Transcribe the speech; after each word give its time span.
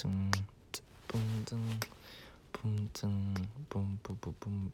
붕증 0.00 1.60
붕증 2.52 3.34
붕증 3.68 3.68
뿜음 3.68 4.70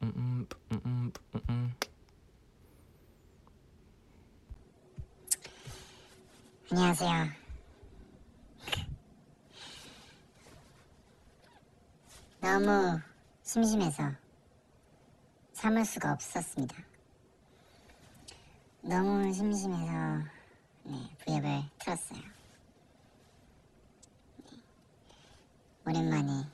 뿜음 0.00 1.74
안녕하세요. 6.72 7.28
너무 12.40 12.98
심심해서 13.42 14.10
참을 15.52 15.84
수가 15.84 16.12
없었습니다. 16.12 16.76
너무 18.80 19.30
심심해서 19.34 20.35
네, 20.88 21.10
브이앱을 21.18 21.64
틀었어요. 21.78 22.20
네, 24.44 24.58
오랜만에 25.86 26.46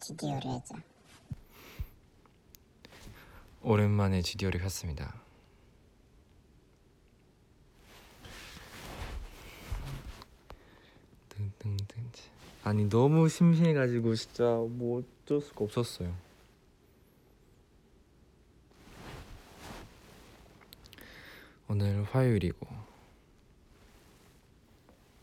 GDO를 0.00 0.50
했죠. 0.50 0.74
오랜만에 3.62 4.22
GDO를. 4.22 5.12
등등등 11.28 12.10
아니 12.62 12.88
너무 12.88 13.28
심심해가지고 13.28 14.14
진짜 14.14 14.44
뭐 14.44 15.02
어쩔 15.24 15.40
수가 15.40 15.64
없었어요. 15.64 16.14
오늘 21.68 22.02
화요일이고 22.04 22.66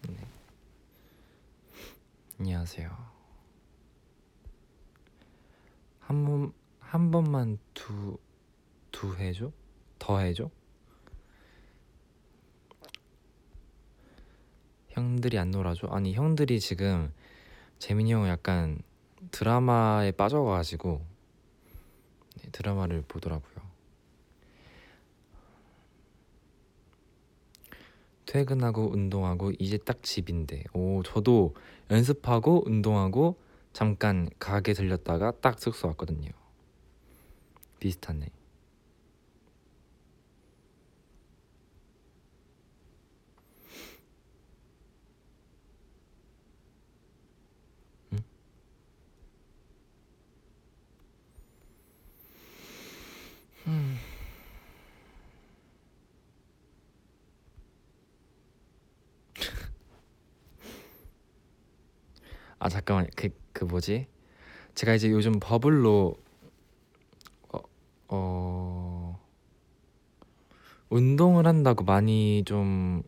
네. 0.07 0.15
안녕하세요. 2.39 2.89
한 5.99 6.25
번 6.25 6.53
한 6.79 7.11
번만 7.11 7.57
두 7.73 8.17
두 8.91 9.15
해줘? 9.15 9.51
더 9.99 10.19
해줘? 10.19 10.49
형들이 14.89 15.37
안 15.37 15.51
놀아줘? 15.51 15.87
아니 15.87 16.13
형들이 16.13 16.59
지금 16.59 17.13
재민이 17.79 18.11
형은 18.13 18.29
약간 18.29 18.79
드라마에 19.31 20.11
빠져가지고 20.13 21.05
네, 22.41 22.49
드라마를 22.51 23.03
보더라고요. 23.07 23.56
퇴근하고 28.27 28.91
운동하고 28.91 29.53
이제 29.57 29.77
딱 29.77 30.03
집인데 30.03 30.65
오 30.73 31.01
저도 31.01 31.55
연습하고 31.89 32.63
운동하고 32.67 33.37
잠깐 33.73 34.29
가게 34.37 34.73
들렸다가 34.73 35.31
딱 35.41 35.59
숙소 35.59 35.87
왔거든요. 35.87 36.29
비슷하네. 37.79 38.27
아 62.59 62.69
잠깐만 62.69 63.07
그그 63.15 63.65
뭐지? 63.65 64.07
제가 64.75 64.93
이제 64.95 65.09
요즘 65.09 65.39
버블로 65.39 66.15
어, 67.49 67.59
어 68.09 69.19
운동을 70.89 71.45
한다고 71.45 71.83
많이 71.83 72.43
좀 72.45 73.03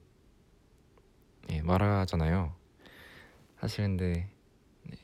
예, 1.51 1.61
말하잖아요. 1.61 2.53
사실 3.59 3.85
근데 3.85 4.29
네, 4.83 4.97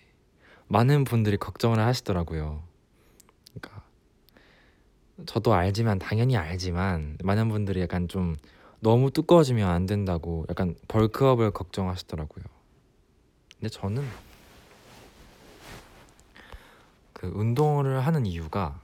많은 0.67 1.03
분들이 1.03 1.37
걱정을 1.37 1.79
하시더라고요. 1.79 2.61
그러니까 3.53 3.83
저도 5.25 5.53
알지만 5.53 5.97
당연히 5.97 6.37
알지만 6.37 7.17
많은 7.23 7.49
분들이 7.49 7.81
약간 7.81 8.07
좀 8.07 8.35
너무 8.79 9.09
두꺼워지면 9.09 9.67
안 9.69 9.85
된다고 9.85 10.45
약간 10.49 10.75
벌크업을 10.87 11.51
걱정하시더라고요. 11.51 12.43
근데 13.57 13.69
저는 13.69 14.03
그 17.15 17.27
운동을 17.33 18.05
하는 18.05 18.25
이유가 18.27 18.79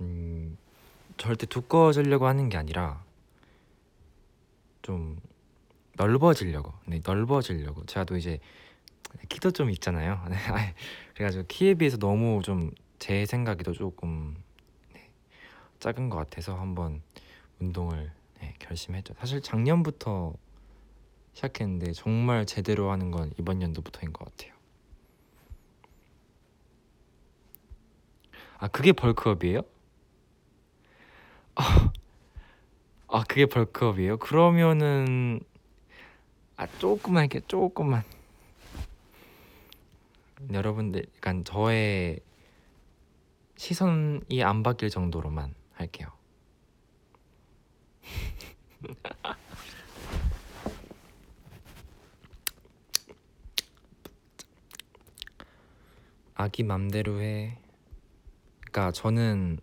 음, 0.00 0.56
절대 1.18 1.44
두꺼워지려고 1.46 2.26
하는 2.26 2.48
게 2.48 2.56
아니라 2.56 3.02
좀 4.82 5.20
넓어지려고, 5.96 6.72
네, 6.86 7.00
넓어지려고. 7.04 7.84
제가 7.86 8.04
또 8.04 8.16
이제 8.16 8.38
키도 9.28 9.50
좀 9.50 9.70
있잖아요. 9.70 10.20
네, 10.30 10.36
그래가지고 11.14 11.44
키에 11.48 11.74
비해서 11.74 11.98
너무 11.98 12.40
좀 12.42 12.70
제 12.98 13.26
생각에도 13.26 13.72
조금 13.72 14.36
네, 14.92 15.10
작은 15.80 16.08
것 16.08 16.16
같아서 16.16 16.58
한번 16.58 17.02
운동을 17.60 18.10
네, 18.40 18.54
결심했죠. 18.58 19.14
사실 19.18 19.40
작년부터 19.40 20.34
시작했는데 21.34 21.92
정말 21.92 22.46
제대로 22.46 22.90
하는 22.90 23.10
건 23.10 23.32
이번 23.38 23.60
연도부터인 23.62 24.12
것 24.12 24.24
같아요. 24.24 24.55
아 28.58 28.68
그게 28.68 28.92
벌크업이에요? 28.92 29.62
아, 31.56 31.90
아 33.08 33.24
그게 33.24 33.46
벌크업이에요? 33.46 34.18
그러면은 34.18 35.40
아 36.56 36.66
조금만 36.78 37.22
할게 37.22 37.40
조금만 37.46 38.02
여러분들 40.52 41.04
약간 41.16 41.44
저의 41.44 42.20
시선이 43.56 44.42
안 44.42 44.62
바뀔 44.62 44.90
정도로만 44.90 45.54
할게요. 45.74 46.08
아기 56.34 56.62
맘대로 56.62 57.20
해. 57.20 57.58
그러니까 58.76 58.92
저는 58.92 59.58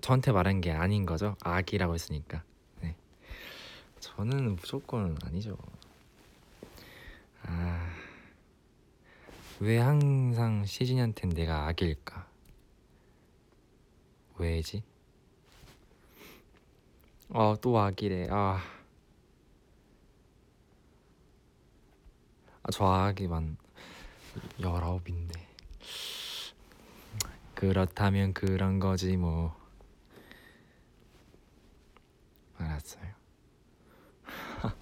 저한테 0.00 0.30
말한 0.30 0.60
게 0.60 0.70
아닌 0.70 1.04
거죠. 1.06 1.34
아기라고 1.40 1.94
했으니까. 1.94 2.44
네. 2.80 2.94
저는 3.98 4.54
무조건 4.54 5.18
아니죠. 5.24 5.58
아. 7.42 7.92
왜 9.58 9.78
항상 9.78 10.64
시진이한텐 10.64 11.30
내가 11.30 11.66
아기일까? 11.66 12.28
왜지? 14.36 14.84
어, 17.30 17.56
또 17.60 17.76
아기래. 17.76 18.28
아. 18.30 18.62
아, 22.62 22.70
저 22.70 22.86
아기만 22.86 23.56
열아홉인데. 24.60 25.45
그렇다면 27.56 28.34
그런 28.34 28.78
거지 28.78 29.16
뭐. 29.16 29.56
알았어요. 32.58 33.06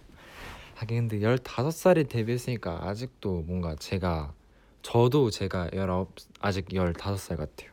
하긴 0.74 1.08
근데 1.08 1.20
15살에 1.20 2.08
데뷔했으니까 2.08 2.88
아직도 2.88 3.42
뭔가 3.42 3.76
제가 3.76 4.34
저도 4.82 5.30
제가 5.30 5.70
19 5.72 6.06
아직 6.40 6.66
15살 6.66 7.36
같아요. 7.36 7.72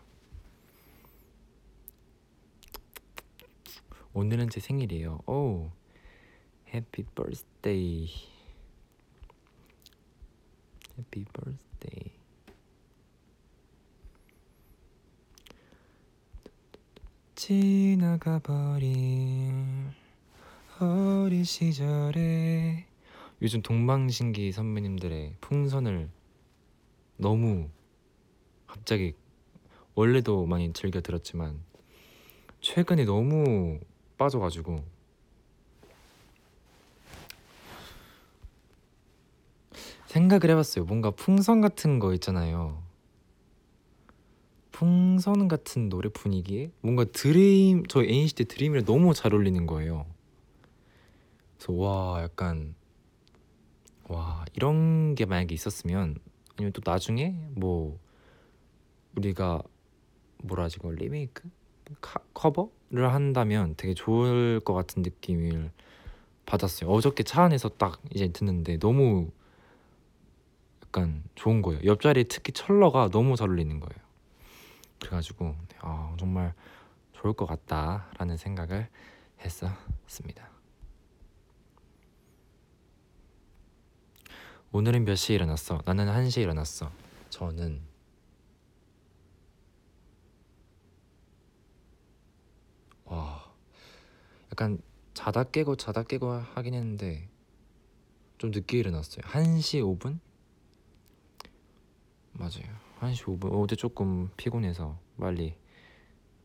오늘은 4.14 4.50
제 4.52 4.60
생일이에요. 4.60 5.22
오. 5.26 5.72
Happy 6.74 7.04
birthday. 7.16 8.08
Happy 11.00 11.26
birthday. 11.34 12.21
지나가 17.44 18.38
버린 18.38 19.90
어린 20.80 21.44
시절에 21.44 22.86
요즘 23.42 23.64
동방신기 23.64 24.52
선배님들의 24.52 25.38
풍선을 25.42 26.08
너무 27.18 27.68
갑자기 28.68 29.16
원래도 29.96 30.46
많이 30.46 30.72
즐겨 30.72 31.02
들었지만 31.02 31.60
최근에 32.60 33.06
너무 33.06 33.80
빠져가지고 34.20 34.84
생각을 40.06 40.52
해봤어요. 40.52 40.86
뭔가 40.86 41.10
풍선 41.10 41.62
같은 41.62 41.98
거 41.98 42.14
있잖아요. 42.14 42.91
풍선 44.72 45.48
같은 45.48 45.90
노래 45.90 46.10
분위기에 46.10 46.72
뭔가 46.82 47.06
드림 47.06 47.86
저 47.88 48.04
NCT 48.04 48.46
드림이랑 48.46 48.86
너무 48.86 49.14
잘 49.14 49.34
어울리는 49.34 49.66
거예요. 49.66 50.06
그래서 51.58 51.74
와 51.74 52.22
약간 52.24 52.76
와 54.08 54.46
이런 54.54 55.16
게 55.16 55.26
만약에 55.26 55.54
있었으면 55.54 56.16
아니면 56.56 56.74
또 56.74 56.82
나중에 56.84 57.36
뭐 57.52 58.00
우리가 59.16 59.62
뭐라 60.44 60.66
하지 60.66 60.78
그걸 60.78 60.96
리메이크 60.96 61.50
카, 62.00 62.20
커버를 62.34 63.14
한다면 63.14 63.76
되게 63.78 63.94
좋을 63.94 64.60
것 64.62 64.74
같은 64.74 65.02
느낌을 65.02 65.72
받았어요. 66.46 66.90
어저께 66.90 67.24
차 67.24 67.44
안에서 67.44 67.70
딱 67.70 68.02
이제 68.14 68.28
듣는데 68.32 68.78
너무 68.80 69.32
약간 70.86 71.24
좋은 71.36 71.62
거예요. 71.62 71.82
옆자리 71.86 72.26
특히 72.26 72.52
철러가 72.54 73.10
너무 73.10 73.36
잘 73.36 73.50
어울리는 73.50 73.80
거예요. 73.80 74.11
그래가지고 75.02 75.56
아, 75.80 76.16
정말 76.18 76.54
좋을 77.14 77.34
것 77.34 77.46
같다라는 77.46 78.38
생각을 78.38 78.90
했었습니다. 79.40 80.50
오늘은 84.72 85.04
몇 85.04 85.16
시에 85.16 85.36
일어났어? 85.36 85.82
나는 85.86 86.08
1시에 86.08 86.44
일어났어. 86.44 86.92
저는 87.30 87.82
와 93.06 93.52
약간 94.52 94.82
자다 95.14 95.44
깨고 95.44 95.76
자다 95.76 96.04
깨고 96.04 96.32
하긴 96.32 96.74
했는데 96.74 97.28
좀 98.38 98.52
늦게 98.52 98.78
일어났어요. 98.78 99.24
1시 99.26 99.82
5분? 100.00 100.20
맞아요. 102.34 102.81
1시 103.02 103.40
5분. 103.40 103.52
어제 103.52 103.76
조금 103.76 104.30
피곤해서 104.38 104.98
빨리 105.20 105.56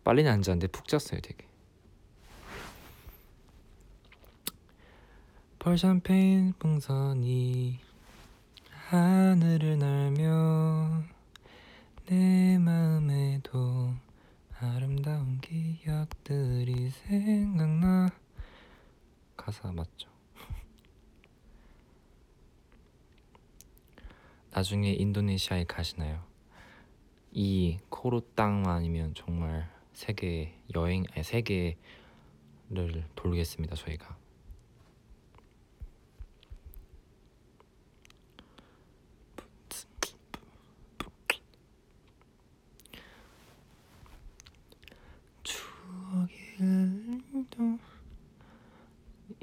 빨리는 0.05 0.31
안 0.31 0.43
잤는데 0.43 0.69
푹 0.69 0.89
잤어요, 0.89 1.21
되게. 1.21 1.47
펄 5.59 5.77
샴페인 5.77 6.55
풍선이 6.59 7.81
하늘을 8.71 9.79
날며 9.79 11.03
내 12.07 12.57
마음에도 12.59 13.93
아름다운 14.59 15.41
기억들이 15.41 16.91
생각나 16.91 18.09
가사 19.37 19.73
맞죠? 19.73 20.09
나중에 24.53 24.93
인도네시아에 24.93 25.65
가시나요? 25.65 26.26
이 27.39 27.79
코로 27.91 28.23
땅만이면 28.35 29.13
정말 29.15 29.71
세계 29.93 30.59
여행 30.75 31.05
아니 31.13 31.23
세계를 31.23 31.77
돌겠습니다 33.15 33.77
저희가. 33.77 34.17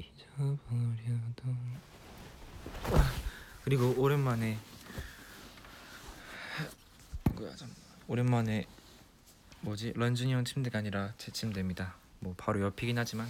잊어버려도. 0.00 1.54
그리고 3.62 3.94
오랜만에 3.96 4.58
뭐야 7.36 7.54
잠 7.56 7.68
오랜만에 8.08 8.66
뭐지 9.62 9.92
런쥔이 9.94 10.32
형 10.32 10.44
침대가 10.44 10.78
아니라 10.78 11.14
제 11.16 11.32
침대입니다. 11.32 11.96
뭐 12.20 12.34
바로 12.36 12.60
옆이긴 12.60 12.98
하지만 12.98 13.26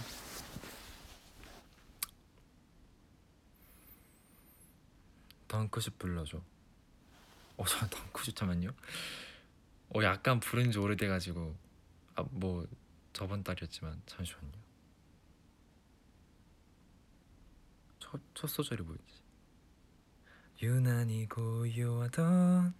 덩크슛 5.47 5.97
불러줘. 5.99 6.41
어 7.57 7.65
저 7.65 7.87
덩크슛 7.87 8.35
잠만요. 8.35 8.69
어 9.95 10.03
약간 10.03 10.39
부른 10.39 10.71
지 10.71 10.79
오래돼가지고 10.79 11.55
아 12.15 12.23
뭐 12.31 12.65
저번 13.13 13.43
달이었지만 13.43 14.01
잠시만요. 14.05 14.51
첫, 17.99 18.19
첫 18.33 18.47
소절이 18.47 18.83
뭐였지? 18.83 19.21
유난히 20.61 21.27
고요하던 21.27 22.73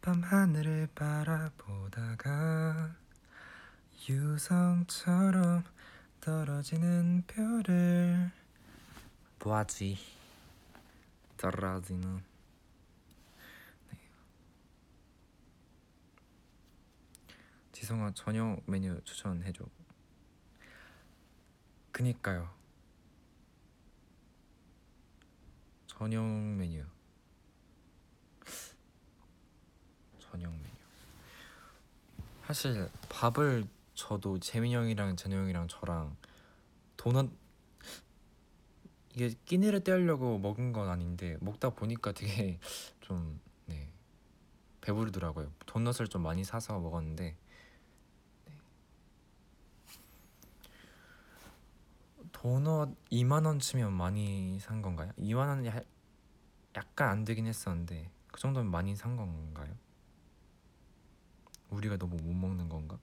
밤하늘을 0.00 0.88
바라보다가 0.94 2.94
유성처럼 4.08 5.64
떨어지는 6.20 7.24
별을 7.26 8.30
보아지 9.38 9.98
떨어지는. 11.36 12.22
네. 13.90 13.98
지성아 17.72 18.12
저녁 18.14 18.62
메뉴 18.66 19.00
추천해줘. 19.04 19.64
그니까요. 21.92 22.48
저녁 25.86 26.24
메뉴 26.24 26.84
메뉴 30.32 30.48
사실 32.46 32.88
밥을 33.08 33.66
저도 33.94 34.38
재민이 34.38 34.74
형이랑 34.74 35.16
재노 35.16 35.36
형이랑 35.36 35.68
저랑 35.68 36.16
도넛 36.96 37.30
이게 39.14 39.34
끼니를 39.44 39.80
때우려고 39.80 40.38
먹은 40.38 40.72
건 40.72 40.88
아닌데 40.88 41.36
먹다 41.40 41.70
보니까 41.70 42.12
되게 42.12 42.58
좀 43.00 43.40
네, 43.66 43.90
배부르더라고요 44.80 45.52
도넛을 45.66 46.08
좀 46.08 46.22
많이 46.22 46.44
사서 46.44 46.78
먹었는데 46.78 47.36
네. 48.46 48.52
도넛 52.32 52.90
2만 53.10 53.44
원 53.44 53.58
치면 53.58 53.92
많이 53.92 54.58
산 54.60 54.80
건가요? 54.80 55.12
2만 55.18 55.48
원이 55.48 55.68
할- 55.68 55.84
약간 56.76 57.08
안 57.10 57.24
되긴 57.24 57.46
했었는데 57.46 58.10
그 58.28 58.40
정도면 58.40 58.70
많이 58.70 58.94
산 58.94 59.16
건가요? 59.16 59.74
우리가 61.70 61.96
너무 61.96 62.16
못 62.16 62.34
먹는 62.34 62.68
건가? 62.68 62.98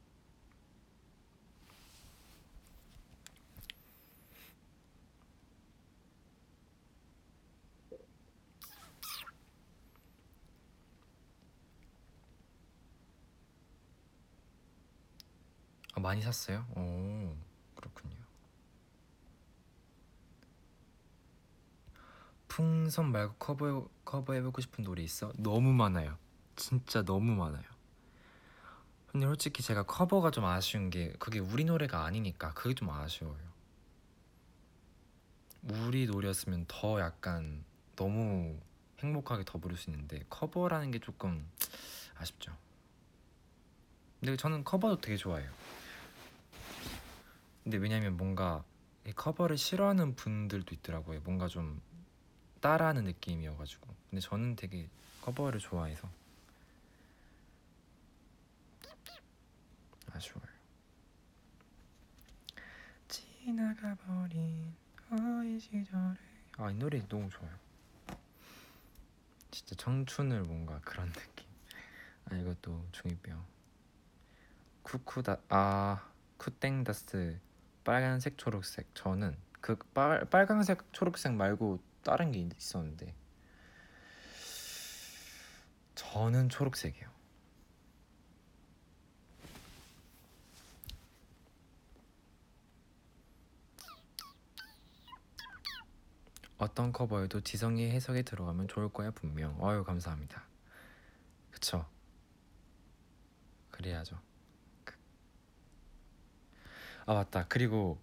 아, 15.94 16.00
많이 16.00 16.22
샀어요? 16.22 16.66
오, 16.76 17.36
그렇군요. 17.76 18.16
풍선 22.48 23.12
말고 23.12 23.36
커버 23.36 23.88
커버해보고 24.06 24.62
싶은 24.62 24.84
노래 24.84 25.04
있어? 25.04 25.32
너무 25.38 25.74
많아요. 25.74 26.18
진짜 26.56 27.04
너무 27.04 27.36
많아요. 27.36 27.75
근데 29.16 29.28
솔직히 29.28 29.64
제가 29.64 29.84
커버가 29.84 30.30
좀 30.30 30.44
아쉬운 30.44 30.90
게 30.90 31.14
그게 31.20 31.40
우리 31.40 31.64
노래가 31.64 32.04
아니니까 32.04 32.54
그게 32.54 32.76
좀 32.76 32.90
아쉬워요. 32.90 33.40
우리 35.64 36.06
노래였으면 36.06 36.66
더 36.68 37.00
약간 37.00 37.64
너무 37.96 38.60
행복하게 39.00 39.46
더 39.46 39.58
부를 39.58 39.78
수 39.78 39.90
있는데 39.90 40.22
커버라는 40.30 40.92
게 40.92 41.00
조금 41.00 41.50
아쉽죠. 42.18 42.52
근데 44.20 44.36
저는 44.36 44.66
커버도 44.66 45.00
되게 45.00 45.16
좋아해요. 45.16 45.50
근데 47.64 47.78
왜냐면 47.78 48.18
뭔가 48.18 48.66
이 49.08 49.14
커버를 49.14 49.58
싫어하는 49.58 50.18
분들도 50.18 50.76
있더라고요. 50.76 51.22
뭔가 51.22 51.48
좀 51.48 51.82
따라하는 52.60 53.06
느낌이어가지고. 53.06 53.88
근데 54.10 54.20
저는 54.20 54.58
되게 54.58 54.90
커버를 55.22 55.62
좋아해서 55.62 56.10
아쉬워요. 60.16 60.46
지나가 63.08 63.96
버린 63.96 64.74
어이 65.12 65.60
시절에 65.60 66.16
아 66.58 66.72
이 66.72 66.74
노래 66.76 67.06
너무 67.08 67.30
좋아요. 67.30 67.52
진짜 69.52 69.76
청춘을 69.76 70.44
뭔가 70.44 70.80
그런 70.82 71.12
느낌. 71.12 71.46
아 72.30 72.36
이것도 72.36 72.88
중이병. 72.92 73.46
쿠쿠다 74.84 75.38
아 75.50 76.10
쿠땡다스 76.38 77.40
빨간색 77.84 78.38
초록색 78.38 78.90
저는 78.94 79.36
그 79.62 79.76
빨, 79.94 80.26
빨간색 80.30 80.92
초록색 80.94 81.34
말고 81.34 81.80
다른 82.04 82.32
게 82.32 82.40
있었는데 82.40 83.14
저는 85.96 86.50
초록색이요. 86.50 87.15
어떤 96.58 96.92
커버에도 96.92 97.42
지성이 97.42 97.90
해석에 97.92 98.22
들어가면 98.22 98.68
좋을 98.68 98.90
거야 98.90 99.12
분명. 99.12 99.58
어유 99.62 99.84
감사합니다. 99.84 100.44
그쵸? 101.52 101.86
그래야죠. 103.72 104.18
그- 104.86 104.96
아 107.06 107.14
맞다. 107.14 107.46
그리고 107.50 108.00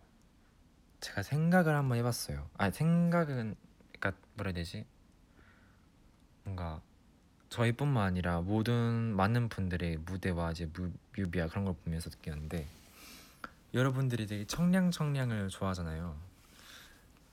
제가 1.00 1.22
생각을 1.22 1.74
한번 1.74 1.98
해봤어요. 1.98 2.48
아 2.58 2.70
생각은 2.70 3.56
그러니까 3.98 4.20
뭐라 4.34 4.48
해야 4.48 4.54
되지? 4.54 4.86
뭔가 6.44 6.82
저희뿐만 7.48 8.04
아니라 8.04 8.40
모든 8.40 9.14
많은 9.16 9.48
분들의 9.48 9.98
무대와 9.98 10.52
이제 10.52 10.66
뮤, 10.72 10.92
뮤비와 11.16 11.48
그런 11.48 11.64
걸 11.64 11.74
보면서 11.84 12.10
느꼈는데 12.10 12.66
여러분들이 13.74 14.26
되게 14.26 14.44
청량청량을 14.46 15.48
좋아하잖아요. 15.48 16.16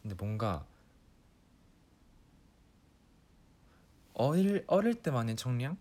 근데 0.02 0.16
뭔가 0.16 0.66
어릴 4.20 4.66
어릴 4.68 4.96
때만의 4.96 5.38
청량 5.38 5.78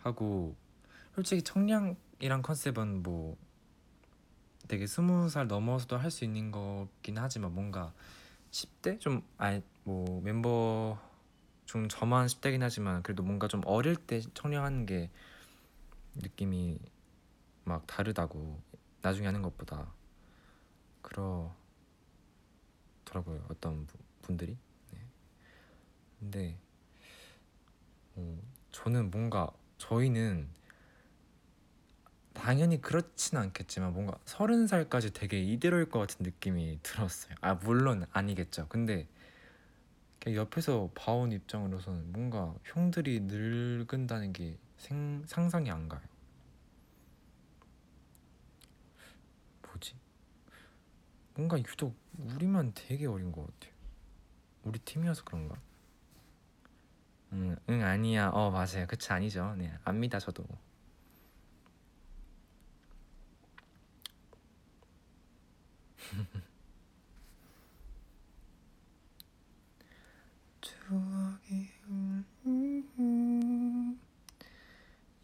하고 0.00 0.56
솔직히 1.14 1.42
청량이란 1.42 2.40
컨셉은 2.42 3.02
뭐 3.02 3.36
되게 4.66 4.86
스무 4.86 5.28
살 5.28 5.46
넘어서도 5.48 5.98
할 5.98 6.10
수 6.10 6.24
있는 6.24 6.50
거긴 6.50 7.18
하지만 7.18 7.54
뭔가 7.54 7.92
10대 8.52 8.98
좀아뭐 8.98 10.22
멤버 10.22 10.98
중 11.66 11.88
저만 11.88 12.26
10대긴 12.26 12.62
하지만 12.62 13.02
그래도 13.02 13.22
뭔가 13.22 13.48
좀 13.48 13.60
어릴 13.66 13.96
때 13.96 14.22
청량하는 14.32 14.86
게 14.86 15.10
느낌이 16.14 16.78
막 17.64 17.86
다르다고 17.86 18.58
나중에 19.02 19.26
하는 19.26 19.42
것보다 19.42 19.92
그러더라고요 21.02 21.52
어떤 23.50 23.86
부- 23.86 23.98
분들이 24.22 24.52
네. 24.52 24.65
근데 26.18 26.56
어, 28.14 28.38
저는 28.72 29.10
뭔가 29.10 29.50
저희는 29.78 30.48
당연히 32.32 32.80
그렇진 32.80 33.38
않겠지만 33.38 33.92
뭔가 33.92 34.18
서른 34.24 34.66
살까지 34.66 35.12
되게 35.12 35.42
이대로일 35.42 35.88
것 35.88 35.98
같은 36.00 36.22
느낌이 36.22 36.78
들었어요. 36.82 37.34
아 37.40 37.54
물론 37.54 38.06
아니겠죠. 38.12 38.66
근데 38.68 39.08
옆에서 40.26 40.90
봐온 40.94 41.32
입장으로서는 41.32 42.12
뭔가 42.12 42.54
형들이 42.64 43.20
늙은다는 43.20 44.32
게 44.32 44.58
생, 44.76 45.22
상상이 45.26 45.70
안 45.70 45.88
가요. 45.88 46.02
뭐지? 49.62 49.94
뭔가 51.34 51.58
유독 51.58 51.94
우리만 52.18 52.72
되게 52.74 53.06
어린 53.06 53.30
것 53.30 53.42
같아요. 53.42 53.74
우리 54.64 54.78
팀이어서 54.80 55.22
그런가? 55.24 55.56
응, 57.32 57.56
응 57.68 57.82
아니야. 57.84 58.30
어 58.30 58.50
맞아요. 58.50 58.86
그치 58.88 59.12
아니죠. 59.12 59.54
네 59.56 59.72
압니다 59.84 60.18
저도. 60.18 60.44
추억이 70.60 71.68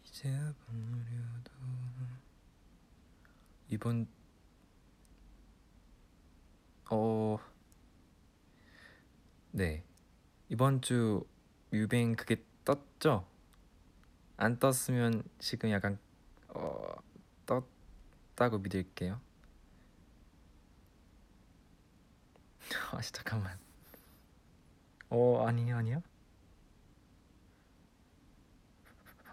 이제 0.05 0.29
버려도 0.65 1.51
이번 3.69 4.07
어 6.89 7.37
네. 9.51 9.83
이번 10.49 10.81
주 10.81 11.25
뮤뱅 11.73 12.15
그게 12.15 12.45
떴죠? 12.63 13.27
안 14.37 14.59
떴으면 14.59 15.23
지금 15.39 15.71
약간 15.71 15.97
어 16.49 16.95
떴다고 17.47 18.59
믿을게요. 18.59 19.19
아 22.91 23.01
잠깐만. 23.01 23.57
어 25.09 25.47
아니야 25.47 25.77
아니야? 25.77 25.99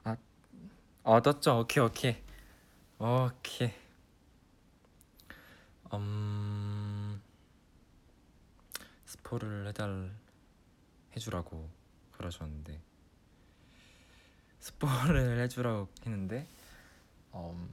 아, 0.05 0.17
아 1.05 1.21
떴죠. 1.21 1.61
오케이 1.61 1.85
오케이 1.85 2.17
오케이. 2.99 3.71
음 5.93 7.21
스포를 9.05 9.69
해달 9.69 10.11
해주라고 11.15 11.80
그러셨는데 12.21 12.79
스포를 14.61 15.41
해주라고 15.43 15.89
했는데 16.05 16.47
음 17.35 17.69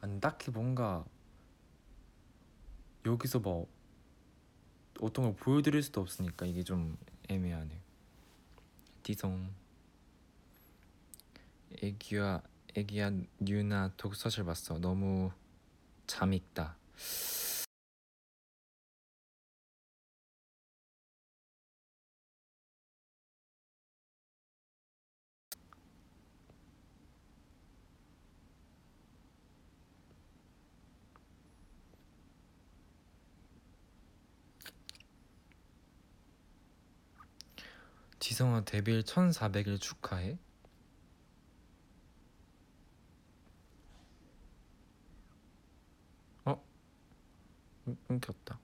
아니 0.00 0.20
딱히 0.20 0.50
뭔가 0.50 1.04
여기서 3.04 3.40
뭐 3.40 3.68
어떤 5.00 5.26
걸 5.26 5.34
보여드릴 5.36 5.82
수도 5.82 6.00
없으니까 6.00 6.46
이게 6.46 6.62
좀 6.62 6.96
애매하네요. 7.28 7.78
디송 9.02 9.52
애기야 11.82 12.42
애기야 12.74 13.10
뉴나 13.38 13.92
독서실 13.96 14.44
봤어. 14.44 14.78
너무 14.78 15.30
잠 16.06 16.32
익다. 16.32 16.76
지성아 38.22 38.60
데뷔 38.64 39.02
1400일 39.02 39.80
축하해. 39.80 40.38
어? 46.44 46.62
끊- 47.84 47.96
끊겼다. 48.06 48.58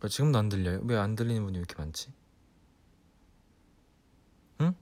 왜 0.00 0.08
지금도 0.08 0.38
안 0.38 0.48
들려요? 0.48 0.80
왜 0.84 0.96
안 0.96 1.14
들리는 1.14 1.42
분이 1.42 1.58
왜 1.58 1.60
이렇게 1.60 1.74
많지? 1.76 2.12
응? 4.60 4.74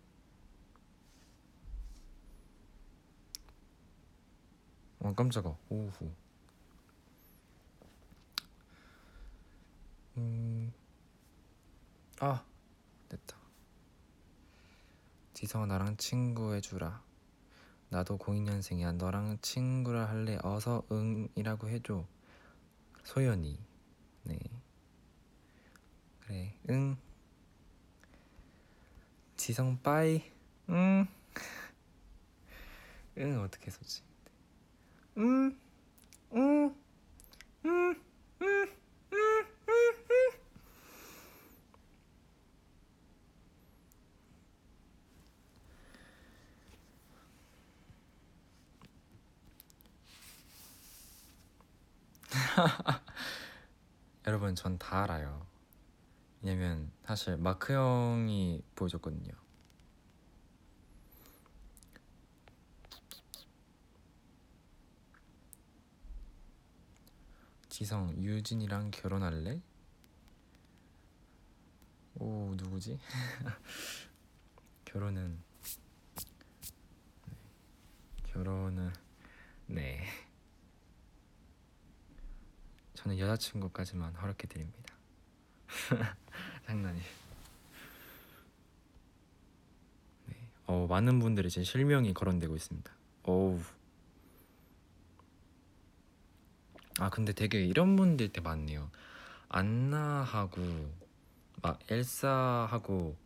아 5.01 5.13
깜짝아. 5.15 5.57
오후. 5.69 6.13
음. 10.17 10.73
아. 12.21 12.45
지성아 15.43 15.67
나랑 15.67 15.97
친구 15.97 16.55
해주라. 16.55 17.03
나도 17.89 18.17
02년생이야. 18.17 18.93
너랑 18.93 19.39
친구를 19.43 20.09
할래. 20.09 20.39
어서 20.41 20.85
응이라고 20.93 21.69
해줘. 21.69 22.07
소연이. 23.03 23.59
네. 24.23 24.39
그래. 26.21 26.55
응. 26.71 26.97
지성 29.37 29.83
빠이. 29.83 30.23
응. 30.69 31.09
응 33.19 33.41
어떻게 33.41 33.73
썼지? 33.73 34.05
응. 35.19 35.59
응. 36.35 36.77
응. 37.65 38.01
응. 38.45 39.42
여러분 54.27 54.55
전 54.55 54.79
다 54.79 55.03
알아요. 55.05 55.47
왜냐면 56.43 56.91
사실 57.05 57.37
마크 57.37 57.73
형이 57.73 58.63
보여줬거든요. 58.75 59.33
지성 67.69 68.15
유진이랑 68.23 68.91
결혼할래? 68.91 69.61
오 72.17 72.55
누구지? 72.57 72.99
결혼은 74.85 75.43
네. 77.27 77.35
결혼은 78.25 78.93
네 79.67 80.05
저는 83.03 83.19
여자친구까지만 83.19 84.15
허락해 84.15 84.47
드립니다. 84.47 84.95
장난이에요. 86.67 87.05
네. 90.27 90.37
어 90.67 90.87
많은 90.89 91.19
분들이 91.19 91.51
제 91.51 91.65
실명이 91.65 92.15
거론되고 92.15 92.55
있습니다. 92.55 92.93
어우 93.25 93.61
아 97.01 97.11
근데 97.11 97.33
되게 97.33 97.65
이런 97.65 97.97
분들 97.97 98.29
때 98.29 98.41
많네요. 98.41 98.91
안나하고 99.49 100.61
막 101.61 101.81
엘사하고 101.91 103.17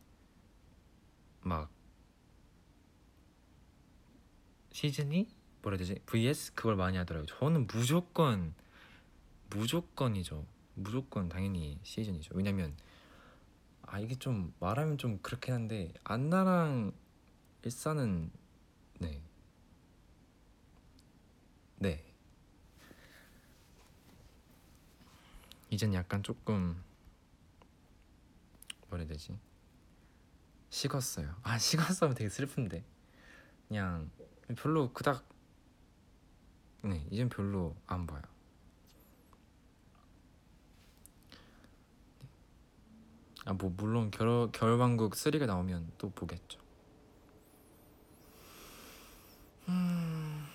막 1.43 1.71
시즈니 4.73 5.29
뭐라 5.63 5.77
해야 5.77 5.87
되지? 5.87 6.01
vs 6.07 6.55
그걸 6.55 6.77
많이 6.77 6.97
하더라고요. 6.97 7.27
저는 7.27 7.67
무조건 7.67 8.55
무조건이죠. 9.51 10.47
무조건 10.75 11.29
당연히 11.29 11.79
시즌이죠. 11.83 12.35
왜냐면 12.35 12.77
아 13.83 13.99
이게 13.99 14.15
좀 14.17 14.53
말하면 14.61 14.99
좀 14.99 15.19
그렇긴 15.23 15.55
한데 15.55 15.93
안나랑 16.05 16.93
일사는 17.63 18.31
네. 18.99 19.23
네. 21.79 22.05
이젠 25.71 25.95
약간 25.95 26.23
조금 26.23 26.83
뭐라 28.89 29.03
해야 29.03 29.09
되지? 29.09 29.39
식었어요. 30.71 31.35
아 31.43 31.59
식었으면 31.59 32.15
되게 32.15 32.29
슬픈데 32.29 32.85
그냥 33.69 34.11
별로 34.57 34.93
그닥 34.93 35.25
네 36.83 37.07
이젠 37.11 37.29
별로 37.29 37.75
안 37.87 38.07
봐요. 38.07 38.23
아 43.47 43.55
뭐 43.55 43.73
물론 43.77 44.11
겨울 44.11 44.51
겨울왕국 44.53 45.17
3가 45.17 45.47
나오면 45.47 45.93
또 45.99 46.11
보겠죠. 46.11 46.59
음. 49.69 50.47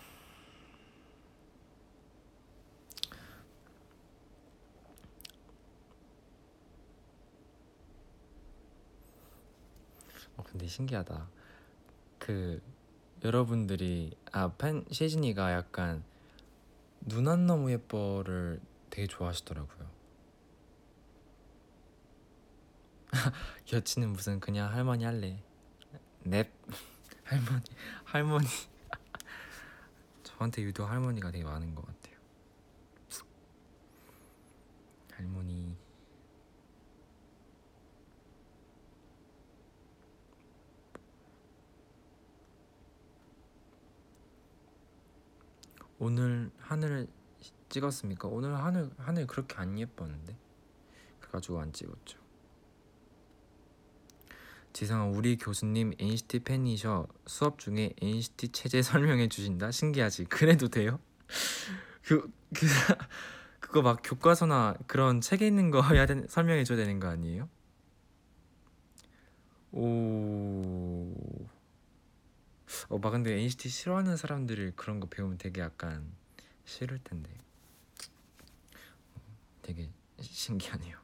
어 10.37 10.43
근데 10.43 10.67
신기하다. 10.67 11.27
그 12.19 12.61
여러분들이 13.23 14.15
아팬 14.31 14.85
시즈니가 14.91 15.53
약간 15.53 16.03
눈 17.01 17.27
안 17.27 17.47
너무 17.47 17.71
예뻐를 17.71 18.59
되게 18.89 19.07
좋아하시더라고요. 19.07 19.90
여친은 23.71 24.09
무슨 24.13 24.39
그냥 24.39 24.71
할머니 24.71 25.03
할래. 25.03 25.43
넵 26.23 26.49
할머니 27.23 27.63
할머니 28.03 28.47
저한테 30.23 30.61
유독 30.63 30.85
할머니가 30.85 31.31
되게 31.31 31.43
많은 31.43 31.73
것 31.75 31.85
같아요. 31.85 32.15
할머니 35.11 35.77
오늘 45.99 46.49
하늘 46.57 47.07
찍었습니까? 47.69 48.27
오늘 48.27 48.55
하늘 48.55 48.89
하늘 48.97 49.27
그렇게 49.27 49.55
안 49.57 49.77
예뻤는데 49.77 50.35
그래가지고 51.19 51.59
안 51.59 51.71
찍었죠. 51.71 52.20
지성아 54.73 55.05
우리 55.05 55.37
교수님 55.37 55.93
NCT 55.99 56.39
팬이셔 56.39 57.07
수업 57.25 57.59
중에 57.59 57.93
NCT 58.01 58.49
체제 58.49 58.81
설명해 58.83 59.27
주신다 59.29 59.71
신기하지 59.71 60.25
그래도 60.25 60.67
돼요? 60.67 60.99
그, 62.03 62.31
그 62.53 62.65
그거 63.59 63.81
막 63.81 64.01
교과서나 64.03 64.75
그런 64.87 65.21
책에 65.21 65.47
있는 65.47 65.71
거 65.71 65.81
해야 65.81 66.05
되는 66.05 66.27
설명해 66.27 66.63
줘야 66.63 66.77
되는 66.77 66.99
거 66.99 67.07
아니에요? 67.07 67.47
오. 69.71 71.13
어, 72.89 72.97
막 72.97 73.11
근데 73.11 73.33
NCT 73.39 73.69
싫어하는 73.69 74.17
사람들이 74.17 74.71
그런 74.75 74.99
거 74.99 75.07
배우면 75.07 75.37
되게 75.37 75.61
약간 75.61 76.11
싫을 76.65 76.99
텐데. 77.03 77.29
어, 79.15 79.21
되게 79.61 79.89
신기하네요. 80.19 81.00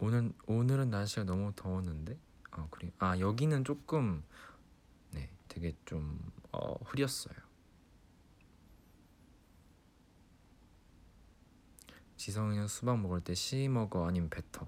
오늘 0.00 0.32
오늘은 0.46 0.90
날씨가 0.90 1.24
너무 1.24 1.52
더웠는데. 1.54 2.18
아 2.52 2.66
그래. 2.70 2.90
아 2.98 3.18
여기는 3.18 3.64
조금 3.64 4.24
네, 5.12 5.30
되게 5.48 5.74
좀 5.84 6.18
어, 6.52 6.74
흐렸어요. 6.84 7.34
지성이는 12.16 12.68
수박 12.68 13.00
먹을 13.00 13.20
때 13.22 13.34
씨 13.34 13.68
먹어 13.68 14.06
아니면 14.06 14.28
뱉어? 14.30 14.66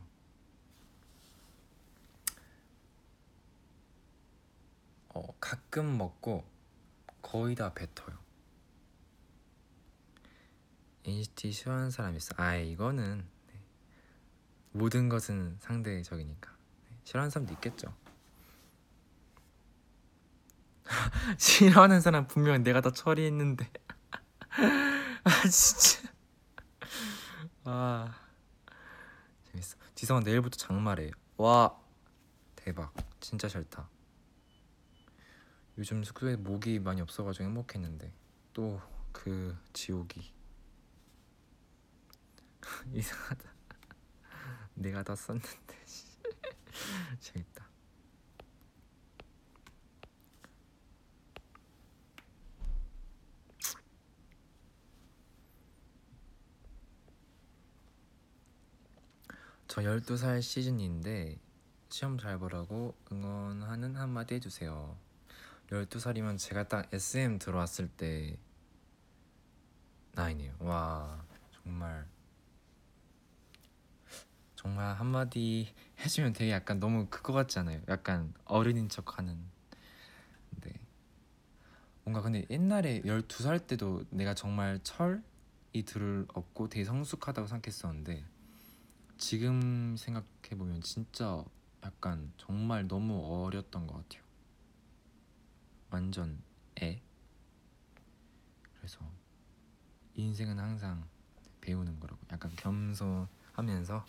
어 5.15 5.35
가끔 5.41 5.99
먹고 5.99 6.45
거의 7.21 7.55
다 7.55 7.73
뱉어요. 7.75 8.19
NCT 11.05 11.53
싫어하는 11.53 11.91
사람 11.91 12.17
있어? 12.17 12.35
아 12.37 12.57
이거는 12.57 13.19
네. 13.19 13.32
모든 14.73 15.09
것은 15.09 15.57
상대적이니까. 15.61 16.51
네. 16.51 16.97
싫어하는 17.05 17.31
사람도 17.31 17.53
있겠죠. 17.55 17.95
싫어하는 21.39 22.01
사람 22.01 22.27
분명 22.27 22.63
내가 22.63 22.81
다 22.81 22.91
처리했는데. 22.91 23.71
아 25.25 25.31
진짜. 25.49 26.13
아 27.65 28.15
재밌어. 29.51 29.77
지성아 29.95 30.21
내일부터 30.21 30.57
장마래 30.57 31.11
와. 31.37 31.79
대박. 32.57 32.95
진짜 33.21 33.49
싫다 33.49 33.89
요즘 35.79 36.05
숙소에 36.05 36.37
모기 36.37 36.79
많이 36.79 37.01
없어가지고 37.01 37.45
행복했는데 37.45 38.13
또 38.53 38.81
그 39.13 39.57
지옥이. 39.73 40.33
이상하다 42.93 43.45
내가 44.75 45.03
다 45.03 45.15
썼는데 45.15 45.49
재밌다. 47.21 47.63
저 59.69 59.81
12살 59.81 60.43
시즌인데 60.43 61.39
시험 61.89 62.19
잘 62.19 62.39
보라고 62.39 62.95
응원하는 63.11 63.97
한마디 63.97 64.35
해주세요. 64.35 64.99
12살이면 65.71 66.39
제가 66.39 66.69
딱 66.69 66.93
SM 66.93 67.39
들어왔을 67.39 67.89
때 67.89 68.37
나이네요. 70.13 70.55
와 70.59 71.25
정말 71.53 72.07
정말 74.63 74.95
한마디 74.95 75.75
해주면 75.99 76.35
되게 76.35 76.53
약간 76.53 76.79
너무 76.79 77.09
그거 77.11 77.33
같지 77.33 77.59
않아요? 77.59 77.81
약간 77.89 78.33
어른인 78.45 78.89
척하는 78.89 79.37
네 80.61 80.73
뭔가 82.05 82.23
근데 82.23 82.47
옛날에 82.49 83.03
12살 83.03 83.67
때도 83.67 84.05
내가 84.11 84.35
정말 84.35 84.79
철이 84.85 85.83
들 85.85 86.27
없고 86.33 86.69
되게 86.69 86.85
성숙하다고 86.85 87.49
생각했었는데 87.49 88.25
지금 89.19 89.97
생각해 89.97 90.57
보면 90.57 90.81
진짜 90.81 91.45
약간 91.85 92.33
정말 92.37 92.87
너무 92.87 93.45
어렸던 93.45 93.89
것 93.89 93.95
같아요. 93.95 94.23
완전 95.91 96.41
애. 96.81 97.03
그래서 98.77 99.01
인생은 100.15 100.61
항상 100.61 101.05
배우는 101.61 101.99
거라고. 101.99 102.21
약간 102.31 102.53
겸손하면서 102.57 104.07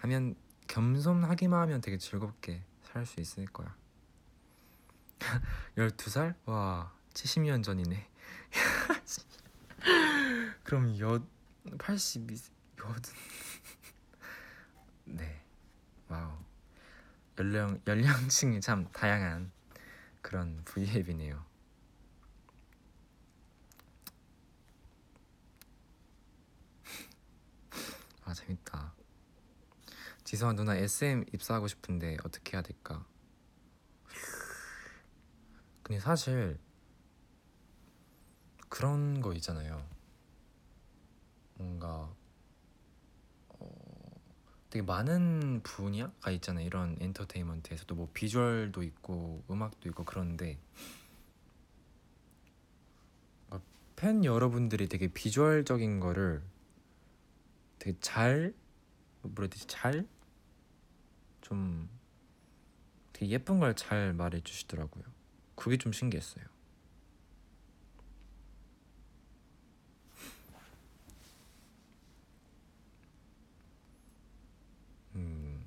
하면 0.00 0.34
겸손하기만 0.68 1.60
하면 1.62 1.80
되게 1.80 1.98
즐겁게 1.98 2.62
살 2.82 3.06
수 3.06 3.20
있을 3.20 3.46
거야. 3.46 3.74
12살? 5.76 6.34
와, 6.46 6.92
70년 7.14 7.62
전이네. 7.62 8.08
그럼 10.64 10.98
여 11.00 11.20
82, 11.78 12.36
여든 12.78 13.12
네 15.04 15.42
와우 16.08 16.32
연령 17.38 17.80
연령층이 17.86 18.60
참 18.60 18.86
다양한 18.92 19.50
그런 20.22 20.62
V앱이네요. 20.64 21.44
아 28.24 28.34
재밌다. 28.34 28.92
지성아 30.30 30.52
누나 30.52 30.76
SM 30.76 31.24
입사하고 31.32 31.66
싶은데 31.66 32.16
어떻게 32.22 32.56
해야 32.56 32.62
될까? 32.62 33.04
근데 35.82 35.98
사실 35.98 36.56
그런 38.68 39.20
거 39.20 39.32
있잖아요. 39.32 39.84
뭔가 41.54 42.14
어, 43.48 43.68
되게 44.70 44.84
많은 44.84 45.64
분야가 45.64 46.30
있잖아요. 46.30 46.64
이런 46.64 46.96
엔터테인먼트에서도 47.00 47.92
뭐 47.96 48.08
비주얼도 48.14 48.84
있고 48.84 49.42
음악도 49.50 49.88
있고 49.88 50.04
그런데 50.04 50.60
팬 53.96 54.24
여러분들이 54.24 54.88
되게 54.88 55.08
비주얼적인 55.08 55.98
거를 55.98 56.40
되게 57.80 57.98
잘 58.00 58.54
뭐라 59.22 59.40
해야 59.40 59.48
되지 59.48 59.66
잘 59.66 60.06
좀 61.42 61.88
되게 63.12 63.32
예쁜 63.32 63.60
걸 63.60 63.74
잘 63.74 64.12
말해 64.12 64.40
주시더라고요. 64.40 65.04
그게 65.54 65.76
좀 65.76 65.92
신기했어요. 65.92 66.44
음. 75.14 75.62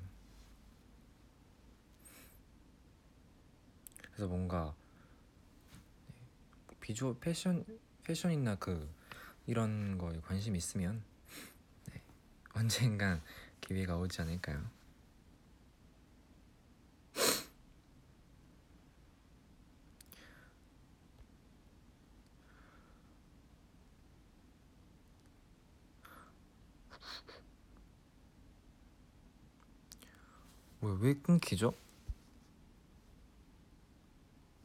그래서 4.12 4.28
뭔가 4.28 4.74
네, 6.70 6.76
비주얼 6.80 7.18
패션 7.20 7.66
패션이나 8.04 8.56
그 8.56 8.90
이런 9.48 9.98
거에 9.98 10.20
관심 10.22 10.56
있으면 10.56 11.04
네, 11.92 12.02
언젠간 12.54 13.22
기회가 13.62 13.98
오지 13.98 14.22
않을까요? 14.22 14.64
왜, 30.84 30.98
왜 31.00 31.14
끊기죠? 31.14 31.74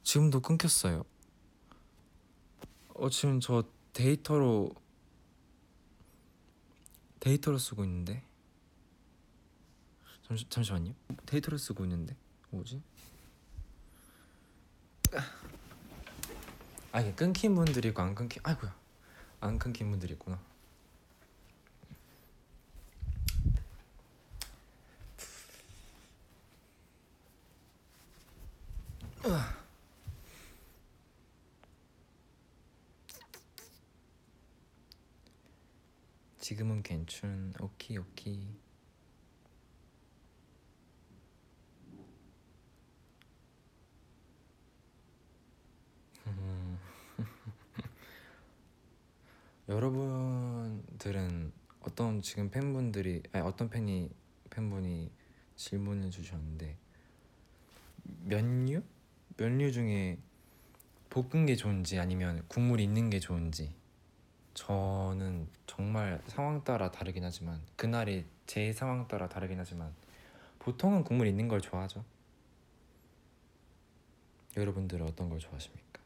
지금도 0.02 0.40
끊겼어요. 0.40 1.04
어, 2.94 3.08
지금 3.08 3.38
저 3.38 3.62
데이터로 3.92 4.74
데이터로 7.20 7.58
쓰고 7.58 7.84
있는데 7.84 8.24
잠시 10.26 10.44
잠시만요. 10.48 10.92
데이터로 11.26 11.56
쓰고 11.56 11.84
있는데 11.84 12.16
뭐지? 12.50 12.82
아 16.90 17.00
이게 17.00 17.14
끊긴 17.14 17.54
분들이 17.54 17.88
있고 17.88 18.02
안 18.02 18.14
끊긴 18.14 18.42
아이고야 18.44 18.74
안 19.40 19.58
끊긴 19.58 19.90
분들이 19.90 20.14
있구나. 20.14 20.40
지금은 36.48 36.77
괜춘 36.88 37.52
오키 37.60 37.98
오키. 37.98 38.48
음. 46.26 46.78
여러분들은 49.68 51.52
어떤 51.80 52.22
지금 52.22 52.50
팬분들이 52.50 53.22
아니 53.32 53.46
어떤 53.46 53.68
팬이 53.68 54.10
팬분이 54.48 55.10
질문을 55.56 56.10
주셨는데 56.10 56.78
면류? 58.24 58.82
면류 59.36 59.72
중에 59.72 60.16
볶은 61.10 61.44
게 61.44 61.54
좋은지 61.54 61.98
아니면 61.98 62.46
국물 62.48 62.80
있는 62.80 63.10
게 63.10 63.20
좋은지 63.20 63.77
저는 64.58 65.46
정말 65.68 66.20
상황 66.26 66.64
따라 66.64 66.90
다르긴 66.90 67.22
하지만 67.22 67.60
그날이 67.76 68.26
제 68.44 68.72
상황 68.72 69.06
따라 69.06 69.28
다르긴 69.28 69.60
하지만 69.60 69.94
보통은 70.58 71.04
국물 71.04 71.28
있는 71.28 71.46
걸 71.46 71.60
좋아하죠. 71.60 72.04
여러분들은 74.56 75.06
어떤 75.06 75.28
걸 75.30 75.38
좋아하십니까? 75.38 76.00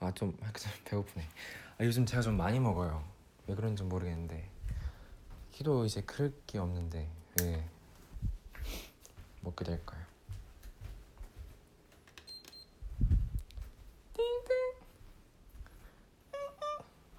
아 0.00 0.12
좀 0.12 0.36
배고프네. 0.84 1.24
아, 1.78 1.84
요즘 1.84 2.06
제가 2.06 2.22
좀 2.22 2.36
많이 2.36 2.58
먹어요. 2.60 3.04
왜 3.46 3.54
그런지 3.54 3.82
모르겠는데 3.82 4.48
키도 5.52 5.84
이제 5.84 6.00
클 6.02 6.32
게 6.46 6.58
없는데 6.58 7.08
왜 7.40 7.64
먹게 9.42 9.64
될까요? 9.64 10.04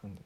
안 0.03 0.15
돼. 0.15 0.21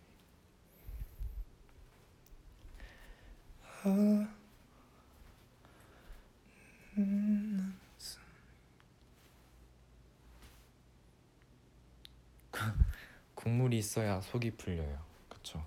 국물이 13.74 13.78
있어야 13.80 14.22
속이 14.22 14.52
풀려요. 14.52 15.00
그쵸? 15.28 15.64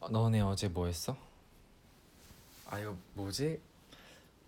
아, 0.00 0.08
너네 0.10 0.40
어제 0.40 0.68
뭐 0.68 0.86
했어? 0.86 1.16
아 2.68 2.78
이거 2.78 2.94
뭐지? 3.14 3.60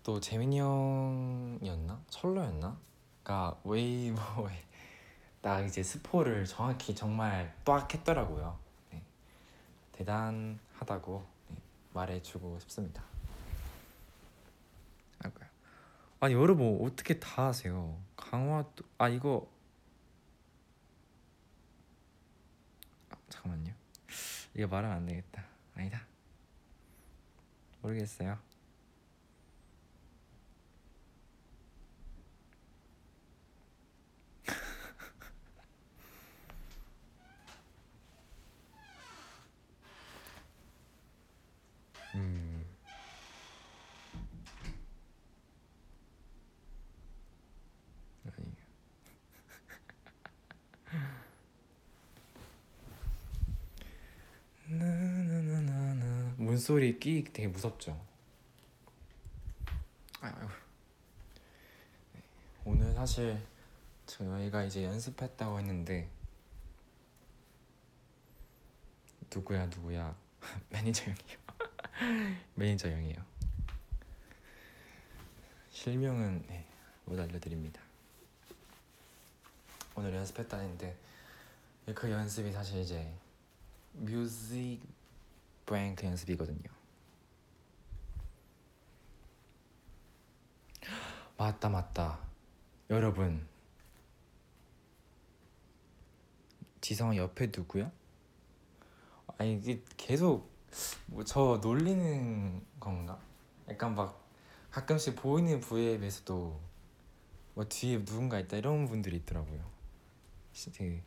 또 0.03 0.19
재민이 0.19 0.59
형이었나? 0.59 1.99
철로였나? 2.09 2.77
가 3.23 3.59
웨이보에 3.63 4.53
딱 5.41 5.65
이제 5.65 5.81
스포를 5.81 6.45
정확히 6.45 6.93
정말 6.95 7.55
딱 7.63 7.91
했더라고요. 7.93 8.57
네. 8.91 9.01
대단하다고 9.93 11.19
네, 11.19 11.38
말해주고 11.99 12.59
싶습니다. 12.59 13.03
아니 16.21 16.33
여러분 16.33 16.79
어떻게 16.81 17.17
다 17.17 17.47
하세요? 17.47 17.97
강화 18.17 18.65
또아 18.75 19.07
이거 19.07 19.49
아, 23.09 23.15
잠깐만요. 23.29 23.73
이거 24.53 24.67
말하면 24.67 24.97
안 24.97 25.05
되겠다. 25.05 25.45
아니다. 25.75 26.05
모르겠어요. 27.81 28.48
음. 42.15 42.65
문소리 56.37 56.99
끼 56.99 57.23
되게 57.23 57.47
무섭죠. 57.47 57.99
오늘 62.65 62.93
사실 62.93 63.39
저희가 64.05 64.63
이제 64.63 64.83
연습했다고 64.83 65.59
했는데 65.59 66.09
누구야 69.33 69.65
누구야 69.67 70.15
매니저 70.69 71.05
형이요 71.05 71.48
매니저 72.55 72.89
형이요. 72.89 73.15
실명은 75.71 76.43
네, 76.47 76.65
못 77.05 77.19
알려드립니다. 77.19 77.81
오늘 79.95 80.13
연습했다는데 80.13 80.95
그 81.95 82.09
연습이 82.09 82.51
사실 82.51 82.81
이제 82.81 83.13
뮤직뱅크 83.93 86.05
연습이거든요. 86.05 86.69
맞다 91.37 91.69
맞다. 91.69 92.19
여러분. 92.89 93.47
지성아 96.81 97.15
옆에 97.17 97.51
누구야? 97.55 97.91
아니 99.37 99.57
이게 99.57 99.81
계속 99.95 100.49
뭐 101.07 101.23
저 101.23 101.59
놀리는 101.61 102.63
건가? 102.79 103.19
약간 103.69 103.95
막 103.95 104.23
가끔씩 104.71 105.15
보이는 105.15 105.59
V앱에서도 105.59 106.59
뭐 107.55 107.65
뒤에 107.67 108.03
누군가 108.05 108.39
있다 108.39 108.57
이런 108.57 108.85
분들이 108.87 109.17
있더라고요. 109.17 109.63
시- 110.53 110.71
되게 110.71 111.01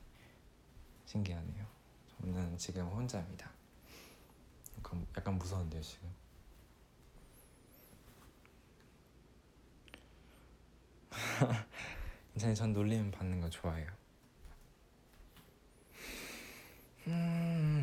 신기하네요. 1.07 1.66
저는 2.20 2.57
지금 2.59 2.87
혼자입니다. 2.88 3.51
약간, 4.79 5.07
약간 5.16 5.38
무서운데요 5.38 5.81
지금. 5.83 6.09
괜찮아요. 12.33 12.55
전 12.55 12.72
놀림 12.72 13.11
받는 13.11 13.40
거 13.40 13.51
좋아해요. 13.51 13.88
음, 17.09 17.82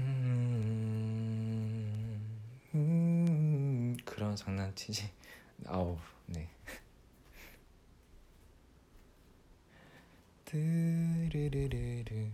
그런 4.20 4.36
장난치지. 4.36 5.10
아우, 5.66 5.98
네. 6.26 6.50
드르르르르. 10.44 12.30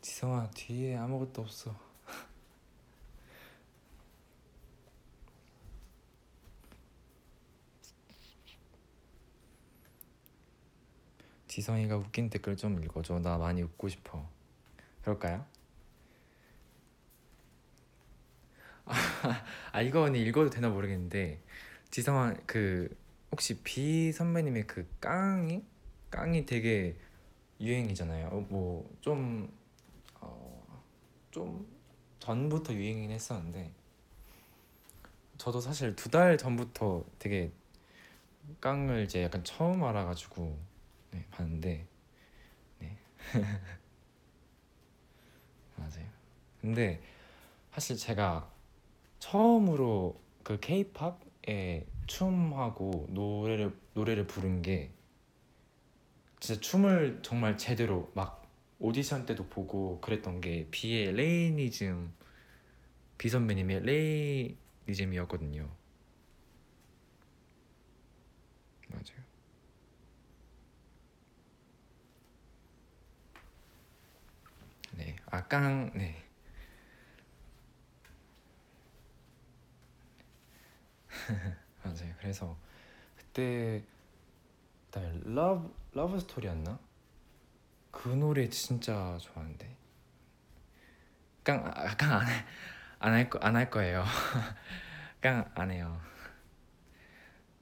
지성아 0.00 0.50
뒤에 0.50 0.96
아무것도 0.96 1.42
없어. 1.42 1.78
지성이가 11.46 11.96
웃긴 11.96 12.28
댓글 12.28 12.56
좀 12.56 12.82
읽어줘. 12.82 13.20
나 13.20 13.38
많이 13.38 13.62
웃고 13.62 13.88
싶어. 13.88 14.28
그럴까요? 15.02 15.46
아 19.72 19.82
이거는 19.82 20.18
읽어도 20.20 20.50
되나 20.50 20.68
모르겠는데 20.68 21.40
지성아 21.90 22.34
그 22.46 22.94
혹시 23.32 23.62
비 23.62 24.12
선배님의 24.12 24.66
그 24.66 24.86
깡이 25.00 25.62
깡이 26.10 26.46
되게 26.46 26.96
유행이잖아요. 27.60 28.30
뭐좀 28.50 29.52
어, 30.20 30.82
좀 31.30 31.66
전부터 32.20 32.74
유행이긴 32.74 33.10
했었는데 33.12 33.72
저도 35.38 35.60
사실 35.60 35.96
두 35.96 36.10
달 36.10 36.36
전부터 36.38 37.04
되게 37.18 37.50
깡을 38.60 39.04
이제 39.04 39.22
약간 39.22 39.42
처음 39.44 39.82
알아가지고 39.84 40.58
네, 41.12 41.24
봤는데 41.30 41.86
네 42.80 42.98
맞아요. 45.76 46.06
근데 46.60 47.00
사실 47.72 47.96
제가 47.96 48.50
처음으로 49.20 50.20
그 50.42 50.58
K-pop에 50.60 51.86
춤하고 52.06 53.06
노래를 53.10 53.78
노래를 53.94 54.26
부른 54.26 54.62
게 54.62 54.90
진짜 56.40 56.60
춤을 56.60 57.20
정말 57.22 57.56
제대로 57.56 58.10
막 58.14 58.42
오디션 58.78 59.26
때도 59.26 59.46
보고 59.48 60.00
그랬던 60.00 60.40
게 60.40 60.66
비의 60.70 61.12
Rainism 61.12 62.12
비 63.18 63.28
선배님의 63.28 63.82
Rainism이었거든요. 64.86 65.68
맞아요. 68.88 69.20
네, 74.96 75.16
아 75.26 75.37
깡 75.37 75.92
네. 75.94 76.19
맞아요. 81.84 82.14
그래서 82.18 82.56
그때 83.16 83.82
그다음에 84.86 85.20
Love 85.24 85.74
Love 85.92 86.20
Story였나? 86.20 86.78
그 87.90 88.08
노래 88.08 88.48
진짜 88.48 89.18
좋아하는데. 89.20 89.76
깡깡안안할 91.44 93.30
거안할 93.30 93.70
거예요. 93.70 94.04
깡 95.20 95.50
안 95.54 95.70
해요. 95.70 96.00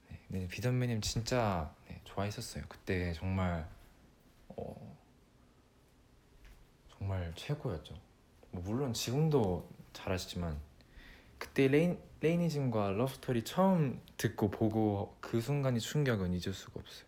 네, 0.09 0.21
네, 0.29 0.49
비 0.49 0.57
선배님 0.57 1.01
진짜 1.01 1.75
네, 1.89 2.01
좋아했었어요. 2.05 2.65
그때 2.69 3.13
정말 3.15 3.69
어, 4.49 4.97
정말 6.99 7.33
최고였죠. 7.35 7.95
뭐 8.51 8.63
물론 8.63 8.93
지금도 8.93 9.69
잘하시지만 9.93 10.59
그때 11.39 11.69
Rain 11.69 11.99
Rainism과 12.21 12.91
Love 12.93 13.16
Story 13.16 13.45
처음 13.45 14.01
듣고 14.17 14.51
보고 14.51 15.17
그 15.21 15.41
순간의 15.41 15.81
충격은 15.81 16.33
잊을 16.33 16.53
수가 16.53 16.81
없어요. 16.81 17.07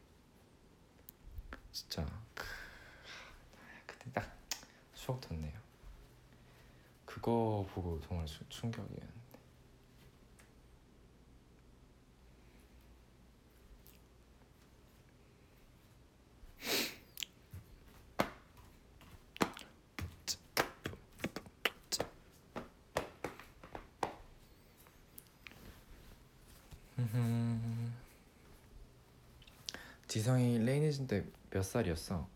진짜 1.73 2.07
크, 2.35 2.44
그때 3.87 4.11
딱 4.12 4.37
추억 4.94 5.20
돋네요. 5.20 5.59
그거 7.05 7.66
보고 7.75 8.01
정말 8.03 8.27
추- 8.27 8.49
충격이었는 8.49 9.20
지성이 30.11 30.59
레이니즘 30.59 31.07
때몇 31.07 31.64
살이었어? 31.64 32.29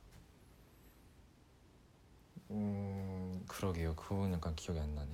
음 2.52 3.44
그러게요. 3.48 3.96
그건 3.96 4.32
약간 4.32 4.54
기억이 4.54 4.78
안 4.78 4.94
나네. 4.94 5.10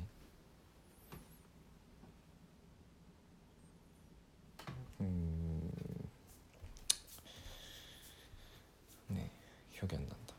음, 5.01 5.70
네 9.09 9.31
기억이 9.73 9.96
안 9.96 10.07
난다. 10.07 10.35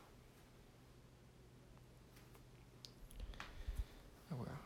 아이고야. 4.30 4.60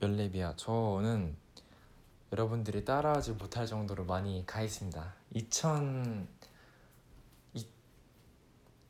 몇 0.00 0.08
랩이야? 0.08 0.56
저는 0.56 1.36
여러분들이 2.32 2.84
따라하지 2.84 3.34
못할 3.34 3.64
정도로 3.64 4.04
많이 4.04 4.44
가 4.44 4.62
있습니다. 4.62 5.14
2000 5.32 6.26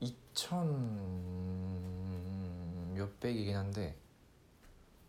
2000 0.00 2.94
몇백이긴 2.94 3.54
한데 3.54 3.94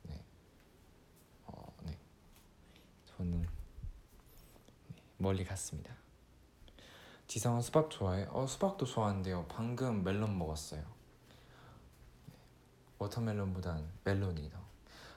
네. 0.04 0.21
어, 1.45 1.73
네. 1.84 1.97
저는 3.06 3.43
네, 3.43 3.47
멀리 5.17 5.45
갔습니다. 5.45 5.95
지성은 7.27 7.62
수박 7.62 7.89
좋아해? 7.89 8.27
어, 8.30 8.45
수박도 8.45 8.86
좋아하는데요. 8.86 9.45
방금 9.47 10.04
멜론 10.04 10.38
먹었어요. 10.38 10.84
네. 12.27 12.36
Watermelon보단 13.00 13.89
멜론이 14.04 14.49
더. 14.49 14.71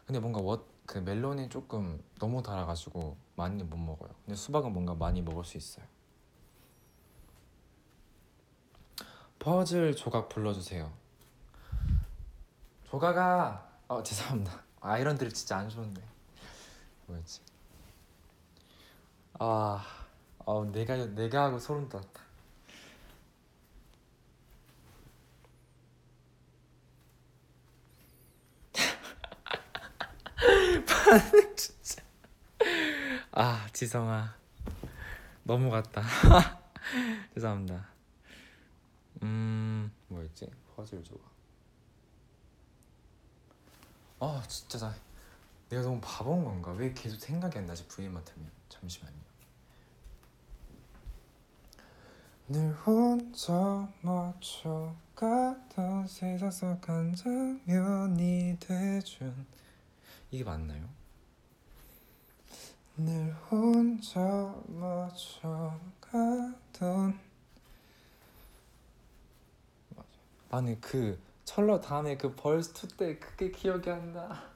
근데 0.06 0.20
뭔가 0.20 0.40
워, 0.40 0.66
그 0.86 0.98
멜론이 0.98 1.48
조금 1.48 2.02
너무 2.18 2.42
달아가지고 2.42 3.16
많이 3.36 3.62
못 3.62 3.76
먹어요. 3.76 4.10
근데 4.24 4.36
수박은 4.36 4.72
뭔가 4.72 4.94
많이 4.94 5.22
먹을 5.22 5.44
수 5.44 5.56
있어요. 5.56 5.86
퍼즐 9.38 9.94
조각 9.96 10.28
불러주세요. 10.28 10.92
조각아. 12.84 13.68
어 13.88 14.02
죄송합니다. 14.02 14.62
아이런들 14.80 15.30
진짜 15.30 15.58
안 15.58 15.68
좋은데. 15.68 16.02
뭐였지? 17.06 17.40
아, 19.38 19.84
어 20.38 20.64
내가 20.66 20.96
내가 21.06 21.44
하고 21.44 21.58
소름 21.58 21.88
돋았다. 21.88 22.23
진짜. 31.56 32.02
아 33.32 33.66
지성아 33.72 34.34
넘어갔다. 35.42 36.02
죄송합니다. 37.34 37.88
음 39.22 39.90
뭐였지? 40.08 40.50
퍼즐 40.76 41.02
조각. 41.04 41.24
아 44.20 44.42
진짜 44.48 44.78
나 44.78 44.94
내가 45.68 45.82
너무 45.82 46.00
바본 46.00 46.44
건가? 46.44 46.72
왜 46.72 46.92
계속 46.92 47.18
생각이 47.20 47.58
안 47.58 47.66
나지? 47.66 47.86
V 47.88 48.08
맡으면 48.08 48.50
잠시만요. 48.68 49.24
늘 52.48 52.72
혼자 52.74 53.88
맞춰가던 54.02 56.06
세상 56.06 56.50
속 56.50 56.88
한 56.88 57.14
장면이 57.14 58.58
돼준 58.60 59.46
이게 60.34 60.42
맞나요? 60.42 60.88
늘 62.96 63.32
혼자 63.48 64.20
맞춰가던 64.66 65.78
맞아. 69.94 70.04
아니 70.50 70.80
그 70.80 71.16
철러 71.44 71.80
다음에 71.80 72.16
그 72.16 72.34
벌스 72.34 72.72
2때 72.72 73.20
그게 73.20 73.52
기억이 73.52 73.88
안 73.88 74.12
나. 74.12 74.50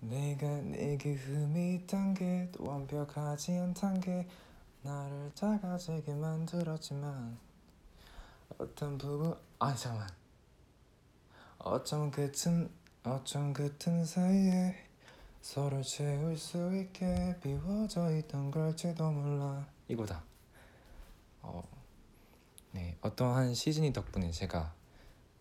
내가 0.00 0.46
내게 0.60 1.14
흠이 1.14 1.76
있단 1.76 2.12
게또 2.12 2.64
완벽하지 2.68 3.52
않단 3.52 4.00
게 4.00 4.28
나를 4.82 5.30
작아지게 5.34 6.14
만들었지만 6.14 7.38
어떤 8.58 8.98
부분 8.98 9.34
아 9.58 9.74
잠깐만 9.74 10.10
어쩜 11.58 12.10
그틈 12.10 12.70
어쩜 13.02 13.54
그틈 13.54 14.04
사이에 14.04 14.74
서로 15.40 15.82
채울 15.82 16.36
수 16.36 16.76
있게 16.76 17.34
비워져 17.42 18.14
있던 18.18 18.50
걸지도 18.50 19.10
몰라 19.10 19.66
이거다 19.88 20.22
어, 21.40 21.62
네 22.72 22.98
어떠한 23.00 23.54
시즌이 23.54 23.94
덕분에 23.94 24.30
제가 24.30 24.74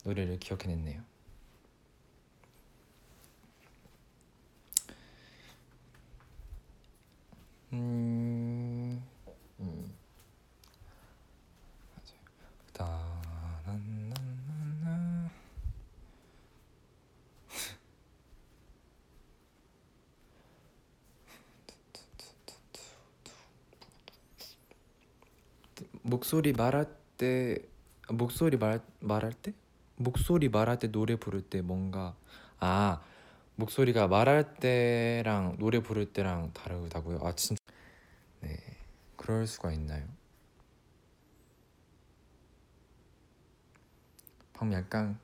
노래를 0.05 0.39
기억해냈네요 0.39 1.03
음, 7.71 9.03
음. 9.59 9.93
맞아요. 11.93 12.19
따나나나나. 12.73 14.19
목소리 26.09 26.53
말할 26.53 26.87
때 27.17 27.59
목소리 28.09 28.57
말 28.57 28.81
말할 28.99 29.31
때 29.31 29.53
목소리 29.95 30.49
말할 30.49 30.79
때 30.79 30.91
노래 30.91 31.15
부를 31.15 31.41
때 31.43 31.61
뭔가 31.61 32.15
아 32.59 33.01
목소리가 33.55 34.07
말할 34.07 34.55
때랑 34.55 35.57
노래 35.59 35.81
부를 35.83 36.11
때랑 36.11 36.51
다르다고요? 36.53 37.19
아 37.21 37.35
진짜 37.35 37.61
네 38.41 38.57
그럴 39.17 39.45
수가 39.45 39.71
있나요? 39.71 40.03
방금 44.53 44.75
약간 44.75 45.19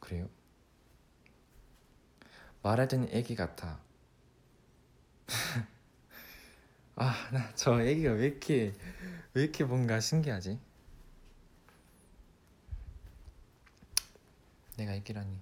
그래요? 0.00 0.28
말할 2.62 2.88
때는 2.88 3.08
애기 3.12 3.36
같아 3.36 3.78
아 6.96 7.28
나 7.32 7.52
저 7.54 7.80
애기가 7.82 8.12
왜 8.12 8.26
이렇게 8.28 8.72
왜 9.34 9.42
이렇게 9.42 9.64
뭔가 9.64 10.00
신기하지? 10.00 10.58
내가 14.76 14.92
애기라니 14.94 15.38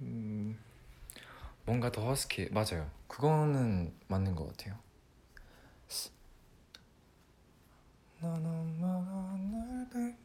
음, 0.00 0.58
뭔가 1.64 1.90
더 1.92 2.06
허스키 2.08 2.48
맞아요. 2.50 2.90
그거는 3.08 3.92
맞는 4.08 4.34
것 4.34 4.48
같아요. 4.48 4.78
넌 8.20 8.44
엄마가 8.44 10.16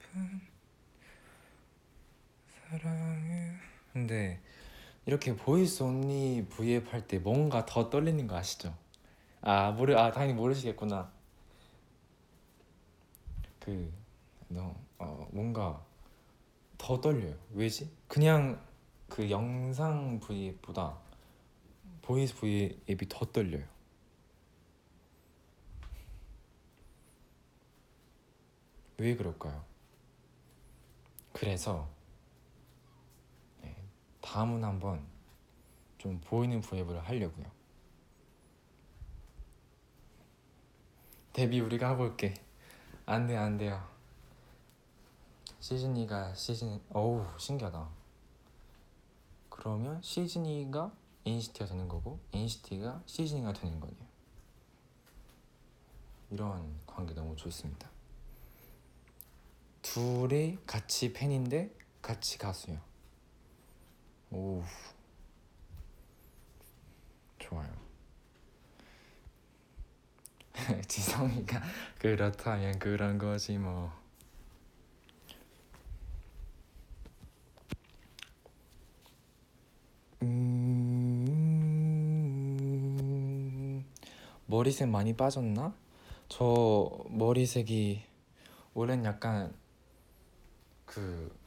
사랑해. 2.70 3.54
근데 3.92 4.40
이렇게 5.06 5.36
voice 5.36 5.84
only 5.84 6.46
V앱 6.50 6.94
할 6.94 7.08
때 7.08 7.20
뭔가 7.20 7.66
더 7.66 7.90
떨리는 7.90 8.28
거 8.28 8.36
아시죠? 8.36 8.74
아 9.42 9.72
모르 9.72 9.96
아 9.96 10.12
당연히 10.12 10.34
모르시겠구나. 10.34 11.12
그너 13.60 14.76
어, 15.00 15.28
뭔가 15.32 15.84
더 16.78 17.00
떨려요. 17.02 17.36
왜지? 17.54 17.90
그냥 18.08 18.62
그 19.10 19.30
영상 19.30 20.20
V앱보다 20.20 20.98
voice 22.02 22.36
V앱이 22.36 23.08
더 23.10 23.26
떨려요. 23.26 23.66
왜 28.98 29.16
그럴까요? 29.16 29.64
그래서 31.34 31.88
네, 31.88 31.93
다음은 34.24 34.64
한번 34.64 35.06
좀 35.98 36.20
보이는 36.22 36.62
V앱을 36.62 36.98
하려고요. 37.04 37.46
데뷔 41.34 41.60
우리가 41.60 41.90
하고 41.90 42.04
올게. 42.04 42.34
안 43.06 43.28
돼, 43.28 43.36
안 43.36 43.58
돼요. 43.58 43.86
시즌이가 45.60 46.34
시즌, 46.36 46.82
어우, 46.92 47.26
신기하다. 47.38 47.90
그러면 49.50 50.02
시즌이가 50.02 50.92
NCT가 51.26 51.66
되는 51.66 51.88
거고 51.88 52.20
NCT가 52.32 53.04
시즌이가 53.06 53.54
되는 53.54 53.80
거네요. 53.80 54.08
이런 56.32 56.80
관계 56.88 57.14
너무 57.14 57.36
좋습니다. 57.36 57.90
둘이 59.82 60.58
같이 60.66 61.12
팬인데 61.14 61.76
같이 62.02 62.38
가수요. 62.38 62.93
오, 64.34 64.64
좋아요. 67.38 67.70
지성이가 70.88 71.62
그렇다면 72.00 72.80
그런 72.80 73.20
거지 73.20 73.60
뭐. 73.60 73.92
음... 80.24 80.74
머리색 84.48 84.90
많이 84.90 85.16
빠졌나? 85.16 85.76
저 86.28 86.90
머리색이 87.10 88.02
원래는 88.74 89.06
약간 89.06 89.54
그 90.86 91.43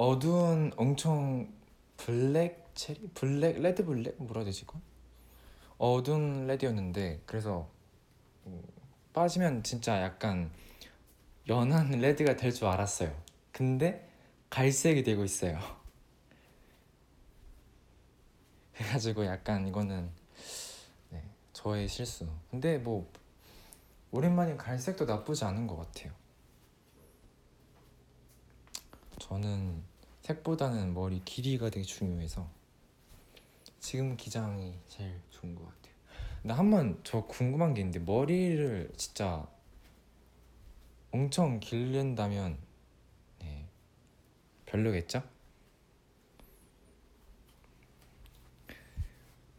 어두운 0.00 0.72
엄청 0.76 1.52
black 1.96 2.70
cherry 2.76 3.08
black 3.14 3.60
red 3.60 3.84
black 3.84 4.14
뭐라 4.18 4.42
해야 4.42 4.44
되지 4.44 4.60
이거? 4.62 4.80
어두운 5.76 6.46
레드였는데 6.46 7.22
그래서 7.26 7.68
어, 8.44 8.62
빠지면 9.12 9.64
진짜 9.64 10.00
약간 10.00 10.52
연한 11.48 11.90
레드가 11.98 12.36
될 12.36 12.52
줄 12.52 12.68
알았어요. 12.68 13.12
근데 13.50 14.08
갈색이 14.50 15.02
되고 15.02 15.24
있어요. 15.24 15.58
그래가지고 18.74 19.26
약간 19.26 19.66
이거는 19.66 20.08
네, 21.10 21.24
저의 21.52 21.88
실수. 21.88 22.28
근데 22.52 22.78
뭐 22.78 23.10
오랜만에 24.12 24.56
갈색도 24.56 25.06
나쁘지 25.06 25.44
않은 25.44 25.66
것 25.66 25.76
같아요. 25.76 26.12
저는 29.18 29.87
색보다는 30.28 30.92
머리 30.92 31.22
길이가 31.24 31.70
되게 31.70 31.82
중요해서 31.82 32.46
지금 33.80 34.14
기장이 34.14 34.78
제일 34.86 35.18
좋은 35.30 35.54
것 35.54 35.64
같아요. 35.64 35.94
나 36.42 36.54
한번 36.54 37.00
저 37.02 37.24
궁금한 37.24 37.72
게 37.72 37.80
있는데 37.80 37.98
머리를 38.00 38.92
진짜 38.98 39.48
엄청 41.10 41.60
기른다면 41.60 42.58
네, 43.40 43.66
별로겠죠? 44.66 45.22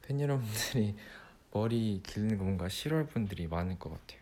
팬 0.04 0.22
여러분들이 0.22 0.96
머리 1.52 2.00
기르는 2.06 2.38
거 2.38 2.44
뭔가 2.44 2.70
싫어할 2.70 3.08
분들이 3.08 3.48
많을 3.48 3.80
것 3.80 3.90
같아요. 3.90 4.20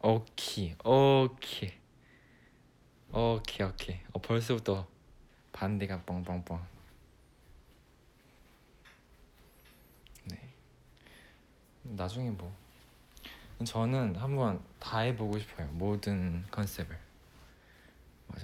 오케이, 0.00 0.74
오케이. 0.82 1.81
오케이 3.14 3.66
오케이. 3.66 4.00
어 4.12 4.20
벌써부터 4.20 4.88
반대가 5.52 6.00
뻥뻥뻥. 6.02 6.66
네. 10.24 10.54
나중에 11.82 12.30
뭐 12.30 12.56
저는 13.64 14.16
한번 14.16 14.64
다 14.80 15.00
해보고 15.00 15.38
싶어요. 15.38 15.68
모든 15.72 16.44
컨셉을. 16.50 16.98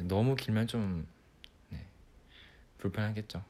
너무 0.02 0.36
길면 0.36 0.66
좀 0.66 1.08
네. 1.70 1.86
불편하겠죠. 2.76 3.42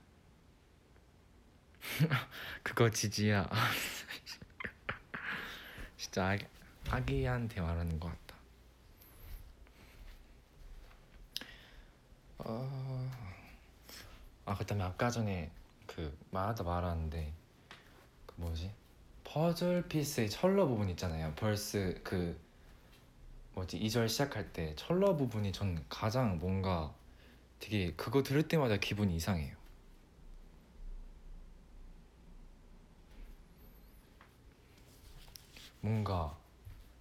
그거 2.63 2.89
지지야. 2.89 3.51
진짜 5.97 6.29
아기, 6.29 6.47
아기한테 6.89 7.61
말하는 7.61 7.99
것 7.99 8.09
같다. 8.09 8.28
어... 12.49 13.11
아 14.47 14.57
그다음에 14.57 14.83
아까 14.83 15.11
전에 15.11 15.51
그 15.87 16.17
말하다 16.31 16.65
말았는데 16.65 17.33
그 18.25 18.35
뭐지 18.37 18.73
퍼즐 19.25 19.87
피스의 19.89 20.31
철러 20.31 20.67
부분 20.67 20.89
있잖아요. 20.89 21.35
벌스 21.37 22.01
그 22.03 22.41
뭐지 23.53 23.79
2절 23.79 24.09
시작할 24.09 24.53
때 24.55 24.75
철러 24.77 25.15
부분이 25.15 25.53
전 25.53 25.85
가장 25.91 26.39
뭔가 26.39 26.95
되게 27.61 27.93
그거 27.95 28.23
들을 28.23 28.49
때마다 28.49 28.79
기분이 28.79 29.15
이상해요. 29.17 29.55
뭔가 35.83 36.35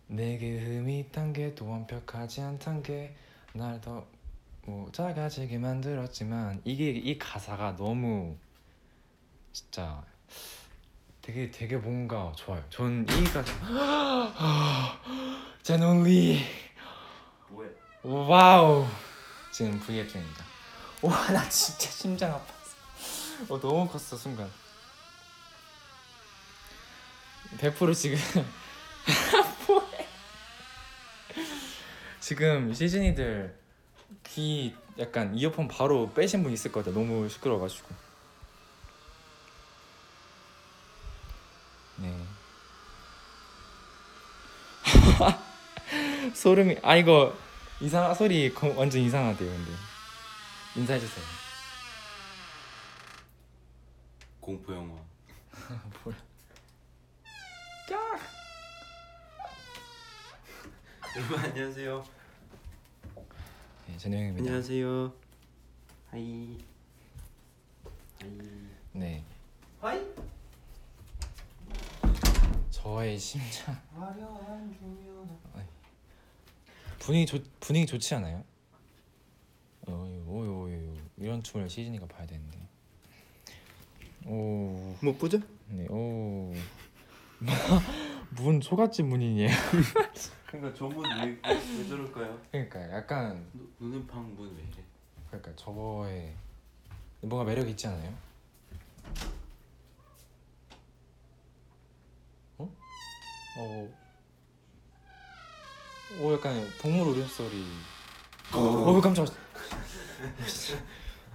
내게 0.07 0.59
흠이 0.59 1.09
많단 1.11 1.45
게 1.45 1.55
또 1.55 1.69
완벽하지 1.69 2.41
않단 2.41 2.83
게 2.83 3.16
날 3.16 3.66
더 3.66 4.16
뭐 4.67 4.91
작아지게 4.91 5.59
만들었지만 5.59 6.61
이게 6.65 6.89
이 6.89 7.17
가사가 7.17 7.77
너무 7.77 8.35
진짜 9.53 10.03
되게 11.21 11.49
되게 11.49 11.77
뭔가 11.77 12.33
좋아요. 12.35 12.61
전 12.69 13.05
이 13.09 13.23
가사 13.23 14.99
제노 15.63 16.16
리 16.16 16.43
뭐해? 17.47 17.69
Wow 18.03 18.85
지금 19.53 19.79
V앱 19.79 20.09
중입니다. 20.09 20.43
와 21.01 21.31
나 21.31 21.47
진짜 21.47 21.89
심장 21.89 22.33
아팠어. 22.33 23.49
어 23.51 23.59
너무 23.61 23.87
컸어 23.87 24.17
순간. 24.17 24.51
100% 27.57 27.95
지금 27.95 28.17
뭐해? 29.65 30.07
지금 32.19 32.73
시즈니들 32.73 33.57
귀 34.25 34.75
약간 34.99 35.35
이어폰 35.35 35.67
바로 35.67 36.11
빼신 36.13 36.43
분 36.43 36.51
있을 36.53 36.71
것 36.71 36.83
같아. 36.85 36.97
너무 36.97 37.27
시끄러워가지고. 37.29 37.87
네. 41.97 42.15
소름이 46.33 46.77
아 46.83 46.95
이거 46.95 47.35
이상 47.81 48.13
소리 48.13 48.53
거- 48.53 48.73
완전 48.75 49.01
이상하대요 49.01 49.49
근데 49.49 49.71
인사해 50.75 50.99
주세요. 50.99 51.25
공포 54.39 54.73
영화. 54.73 54.95
뭐야? 56.03 56.15
여러분 61.15 61.39
안녕하세요. 61.39 62.16
네, 63.97 64.03
제노입니다. 64.03 64.43
안녕하세요. 64.43 65.11
Hi. 66.11 66.57
Hi. 68.21 68.29
네, 68.93 69.23
Hi. 69.81 69.99
저의 72.69 73.17
심장. 73.17 73.75
분위기 76.99 77.25
좋 77.25 77.41
분위기 77.59 77.87
좋지 77.87 78.13
않아요? 78.15 78.43
어유 79.87 80.23
오유 80.27 80.51
오유 80.51 80.97
이런 81.17 81.41
춤을 81.41 81.67
시즌이가 81.67 82.05
봐야 82.05 82.27
되는데. 82.27 82.55
오, 84.27 84.95
못 85.01 85.17
보죠? 85.17 85.39
네, 85.69 85.87
오. 85.89 86.53
문 88.35 88.61
초가집 88.61 89.07
문이에요. 89.07 89.49
그러니까 90.47 90.73
저문 90.77 91.03
왜, 91.25 91.39
왜 91.43 91.87
저럴까요? 91.87 92.41
그러니까 92.51 92.91
약간 92.91 93.45
누- 93.53 93.69
눈은 93.79 94.07
방문 94.07 94.55
왜 94.55 94.63
이래? 94.63 94.83
그러니까 95.27 95.53
저거에 95.55 96.33
뭔가 97.21 97.43
매력 97.43 97.67
있지 97.67 97.87
않아요? 97.87 98.13
어? 102.59 102.69
어. 103.57 103.89
오 106.21 106.33
약간 106.33 106.65
동물 106.81 107.07
울음소리. 107.07 107.65
어, 108.53 109.01
깜짝. 109.01 109.27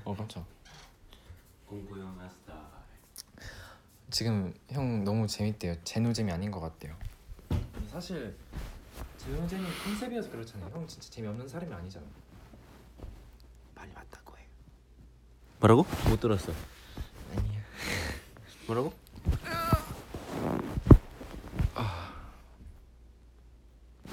어 0.05 0.17
깜짝. 0.17 0.45
영화 1.71 2.29
스타일. 2.29 2.61
지금 4.11 4.55
형 4.71 5.05
너무 5.05 5.27
재밌대요. 5.27 5.75
제노잼이 5.85 6.33
아닌 6.33 6.51
것 6.51 6.61
같대요. 6.61 6.97
사실 7.91 8.35
제노잼이 9.19 9.65
컨셉이어서 9.85 10.31
그렇잖아요. 10.31 10.71
형 10.73 10.87
진짜 10.87 11.09
재미없는 11.11 11.49
사람이 11.49 11.73
아니잖아. 11.73 12.05
많이 13.75 13.93
봤다고 13.93 14.37
해. 14.39 14.47
뭐라고? 15.61 15.87
못 16.09 16.21
들었어. 16.21 16.53
아니야. 17.37 17.61
뭐라고? 18.67 18.93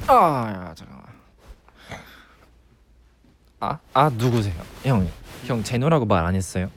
아, 0.07 0.51
야, 0.69 0.73
잠깐만. 0.75 1.05
아, 3.59 3.77
아 3.93 4.09
누구세요? 4.09 4.55
형, 4.83 5.07
형 5.45 5.61
제노라고 5.63 6.05
말 6.05 6.25
안 6.25 6.33
했어요? 6.33 6.71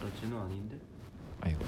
아 0.00 0.06
쟤는 0.20 0.38
아닌데? 0.40 0.76
아이고. 1.40 1.64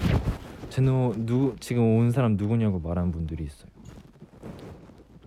제노 0.71 1.15
누 1.19 1.57
지금 1.61 1.83
온 1.99 2.11
사람 2.13 2.37
누구냐고 2.37 2.79
말하는 2.79 3.11
분들이 3.13 3.45
있어요. 3.45 3.69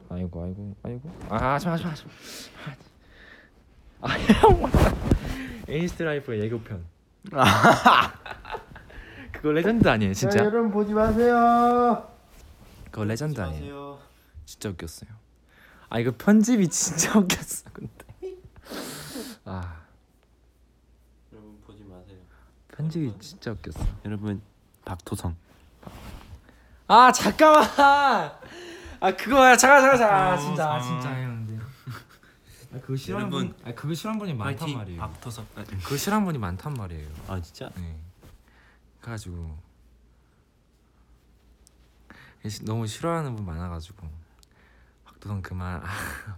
아이고, 0.10 0.44
아이고, 0.44 0.76
아이고. 0.84 1.12
아, 1.30 1.54
하지 1.54 1.66
마, 1.68 1.74
하지 1.74 1.84
마, 1.84 1.90
하지 1.92 2.04
마. 4.02 4.10
아, 4.10 4.18
형 4.18 4.62
맞다. 4.62 4.94
에이스 5.68 6.02
라이프의 6.02 6.42
예고편. 6.44 6.86
그거 9.34 9.52
레전드 9.52 9.88
아니에요, 9.88 10.14
진짜? 10.14 10.40
여러분 10.40 10.72
보지 10.72 10.94
마세요. 10.94 12.08
그거 12.86 13.04
레전드 13.04 13.40
아니에요? 13.42 13.60
마세요. 13.62 14.00
진짜 14.46 14.70
웃겼어요. 14.70 15.10
아 15.90 16.00
이거 16.00 16.14
편집이 16.18 16.68
진짜 16.70 17.18
웃겼어 17.20 17.70
근데. 17.74 17.92
아 19.46 19.82
여러분 21.34 21.60
보지 21.66 21.84
마세요. 21.84 22.18
편집이 22.70 23.14
진짜 23.20 23.52
웃겼어. 23.52 23.86
여러분 24.06 24.42
박토성. 24.86 25.36
아 26.88 27.12
잠깐만. 27.12 27.66
아 29.00 29.12
그거야 29.16 29.56
잠깐 29.56 29.82
잠깐 29.82 29.98
잠깐 30.00 30.34
어, 30.34 30.38
진짜 30.38 30.70
아, 30.72 30.78
어. 30.78 30.82
진짜 30.82 31.10
했는데. 31.12 31.58
아 32.74 32.80
그거 32.82 32.96
싫어하는 32.96 33.32
여러분, 33.32 33.54
분, 33.56 33.68
아 33.68 33.74
그거 33.76 33.94
싫어하는 33.94 34.20
분이 34.20 34.34
많단 34.34 34.58
파이팅. 34.60 34.78
말이에요. 34.78 35.00
박토성. 35.02 35.48
아, 35.56 35.64
그거 35.64 35.98
싫어하는 35.98 36.26
분이 36.26 36.38
많단 36.38 36.74
말이에요. 36.74 37.10
아 37.28 37.42
진짜? 37.42 37.70
네. 37.76 37.98
그래가지고 39.02 39.58
시- 42.48 42.64
너무 42.66 42.88
싫어하는 42.88 43.36
분 43.36 43.46
많아가지고 43.46 44.08
박도성 45.06 45.42
그만. 45.42 45.82
아. 45.84 45.88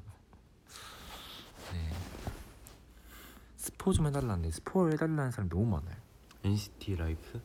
네. 1.74 1.92
스포 3.58 3.94
좀 3.94 4.08
해달라는데 4.08 4.52
스포를 4.52 4.94
해달라는 4.94 5.32
사람이 5.32 5.50
너무 5.50 5.66
많아요. 5.66 5.96
NCT 6.44 6.96
Life? 6.96 7.42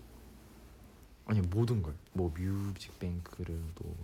아니 1.27 1.41
모든 1.41 1.83
걸. 1.83 1.95
뭐 2.13 2.31
뮤직뱅크를 2.37 3.61
또 3.75 3.97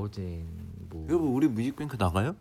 어제 0.00 0.44
뭐 0.88 1.06
여러분 1.08 1.28
우리 1.30 1.48
뮤직뱅크 1.48 1.96
나가요? 1.98 2.34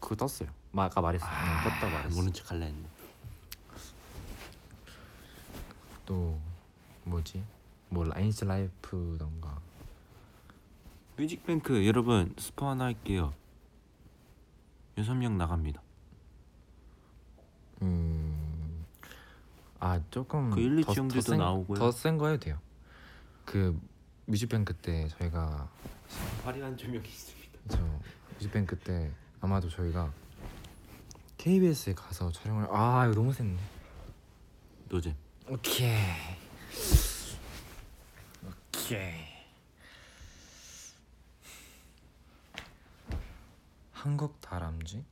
그거 0.00 0.14
떴어요. 0.16 0.48
마- 0.72 0.84
아까 0.84 1.00
말했어. 1.00 1.24
요 1.24 1.30
떴다 1.64 1.88
말했어. 1.90 2.16
모른 2.16 2.32
척 2.32 2.50
할래 2.50 2.66
했네. 2.66 2.88
또 6.06 6.38
뭐지? 7.04 7.42
뭐 7.88 8.04
라인스 8.04 8.44
라이프던가. 8.44 9.58
뮤직뱅크 11.16 11.86
여러분 11.86 12.34
스포 12.38 12.66
하나 12.68 12.84
할게요. 12.84 13.32
여섯 14.98 15.14
명 15.14 15.38
나갑니다. 15.38 15.80
음. 17.82 18.84
아 19.80 20.00
조금 20.10 20.50
그 20.50 20.60
일리 20.60 20.82
더- 20.84 20.92
지형들도 20.92 21.22
더 21.22 21.30
센- 21.30 21.38
나오고요. 21.38 21.78
더센 21.78 22.18
거 22.18 22.28
해도 22.28 22.40
돼요. 22.44 22.58
그 23.44 23.78
뮤직뱅크 24.26 24.74
때 24.74 25.08
저희가 25.18 25.68
화려한 26.44 26.76
조명이 26.76 27.06
있습니다. 27.06 27.58
저 27.68 27.78
뮤직뱅크 28.34 28.78
때 28.78 29.10
아마도 29.40 29.68
저희가 29.68 30.12
KBS에 31.38 31.94
가서 31.94 32.30
촬영을 32.32 32.66
아 32.70 33.04
이거 33.06 33.14
너무 33.14 33.32
셌네. 33.32 33.56
노잼. 34.88 35.14
오케이. 35.48 35.98
오케이. 38.46 39.24
한국 43.92 44.40
다람쥐? 44.40 45.02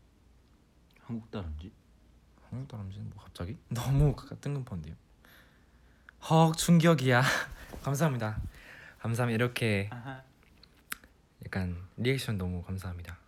한국 1.00 1.30
다람쥐? 1.30 1.72
한국 2.50 2.68
다람쥐는 2.68 3.10
뭐 3.14 3.22
갑자기? 3.24 3.56
너무 3.68 4.14
뜬금포인데요. 4.40 4.94
헉 6.30 6.56
충격이야. 6.56 7.22
감사합니다. 7.82 8.40
감사합니다. 9.00 9.34
이렇게 9.34 9.88
아하. 9.90 10.22
약간 11.52 11.76
리액션 11.98 12.38
너무 12.38 12.62
감사합니다. 12.62 13.18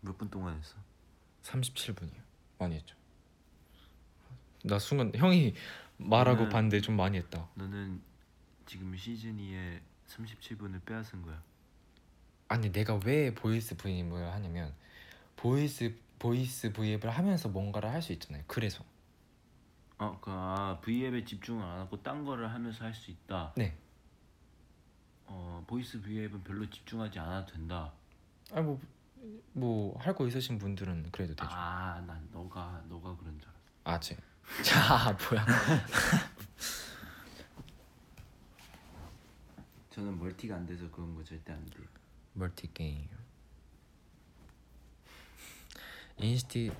몇 0.00 0.18
분 0.18 0.28
동안 0.28 0.58
했어? 0.58 0.76
37분이요. 1.44 2.20
많이 2.58 2.74
했죠. 2.74 2.96
나 4.64 4.80
순간 4.80 5.12
형이 5.14 5.54
말하고 5.98 6.48
봤는데 6.48 6.80
좀 6.80 6.96
많이 6.96 7.18
했다. 7.18 7.48
너는 7.54 8.00
지금 8.66 8.96
시즌 8.96 9.36
2에 9.36 9.80
37분을 10.08 10.84
빼앗은 10.84 11.22
거야. 11.22 11.40
아니 12.48 12.72
내가 12.72 12.98
왜 13.04 13.32
voice 13.32 13.76
V앱을 13.76 14.32
하냐면 14.32 14.74
voice 15.36 15.96
voice 16.18 16.72
V앱을 16.72 17.10
하면서 17.10 17.48
뭔가를 17.48 17.90
할 17.90 18.02
수 18.02 18.12
있잖아요. 18.12 18.42
그래서 18.48 18.84
어, 19.98 20.18
그 20.20 20.30
아, 20.32 20.80
V앱에 20.82 21.24
집중을 21.24 21.62
안 21.64 21.78
하고 21.78 22.02
딴 22.02 22.24
거를 22.24 22.50
하면서 22.52 22.84
할 22.84 22.92
수 22.92 23.12
있다. 23.12 23.52
네. 23.56 23.76
어, 25.34 25.64
voice 25.66 25.98
V앱은 26.02 26.42
별로 26.44 26.68
집중하지 26.68 27.18
않아도 27.18 27.52
된다. 27.54 27.90
아 28.52 28.57
뭐 28.57 28.78
뭐 29.54 29.98
할 29.98 30.14
거 30.14 30.26
있으신 30.26 30.58
분들은 30.58 31.10
그래도 31.10 31.34
되죠. 31.34 31.48
아, 31.50 32.02
난 32.06 32.28
너가 32.32 32.82
너가 32.88 33.16
그런 33.16 33.38
줄 33.40 33.48
알았어. 33.48 33.62
아, 33.84 33.98
제. 34.00 34.14
자, 34.62 35.16
뭐야? 35.30 35.46
저는 39.90 40.18
multi가 40.18 40.56
안 40.56 40.66
돼서 40.66 40.90
그런 40.90 41.14
거 41.14 41.22
절대 41.24 41.52
안 41.52 41.64
돼. 41.66 41.78
Multi 42.34 42.70
game. 42.74 43.08
NCT. 46.18 46.70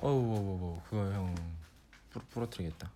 어우, 0.00 0.36
어우, 0.36 0.60
어우, 0.62 0.80
그거 0.84 1.12
형 1.12 1.34
부러, 2.10 2.24
부러뜨리겠다. 2.30 2.90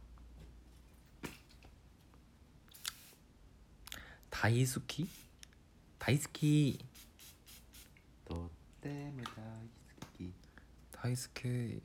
다이스키? 4.45 5.09
다이스키. 5.99 6.79
너 8.27 8.51
때문에 8.83 9.25
다 9.25 9.43
이스키. 10.13 10.35
다이스키. 10.91 11.81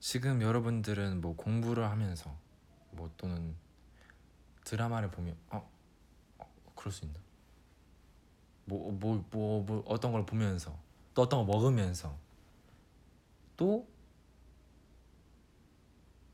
지금 0.00 0.40
여러분들은 0.40 1.20
뭐 1.20 1.36
공부를 1.36 1.90
하면서 1.90 2.34
뭐 2.92 3.12
또는 3.18 3.54
드라마를 4.64 5.10
보며 5.10 5.34
어, 5.50 5.70
어 6.38 6.72
그럴 6.74 6.90
수 6.90 7.04
있나? 7.04 7.25
뭐 8.66 8.92
뭐 8.98 9.24
뭐 9.30 9.62
뭐 9.64 9.82
어떤 9.86 10.12
걸 10.12 10.26
보면서 10.26 10.76
또 11.14 11.22
어떤 11.22 11.46
걸 11.46 11.54
먹으면서 11.54 12.16
또 13.56 13.88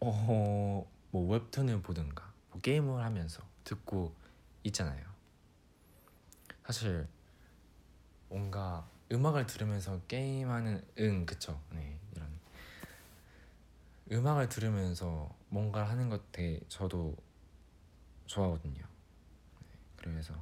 어, 0.01 0.91
뭐 1.11 1.33
웹툰을 1.33 1.81
보든가 1.83 2.33
뭐 2.51 2.61
게임을 2.61 3.05
하면서 3.05 3.43
듣고 3.65 4.15
있잖아요. 4.65 5.05
사실 6.65 7.07
뭔가 8.29 8.89
음악을 9.13 9.47
들으면서 9.47 10.01
게임하는 10.09 10.85
응 10.99 11.27
그쵸 11.27 11.61
네 11.71 11.99
이런 12.15 12.29
음악을 14.11 14.49
들으면서 14.49 15.35
뭔가를 15.51 15.89
하는 15.89 16.09
것 16.09 16.33
되게 16.33 16.61
저도 16.69 17.15
좋아하거든요. 18.27 18.81
네, 18.81 19.79
그래서 19.97 20.35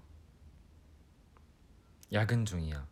야근 2.13 2.45
중이야. 2.45 2.87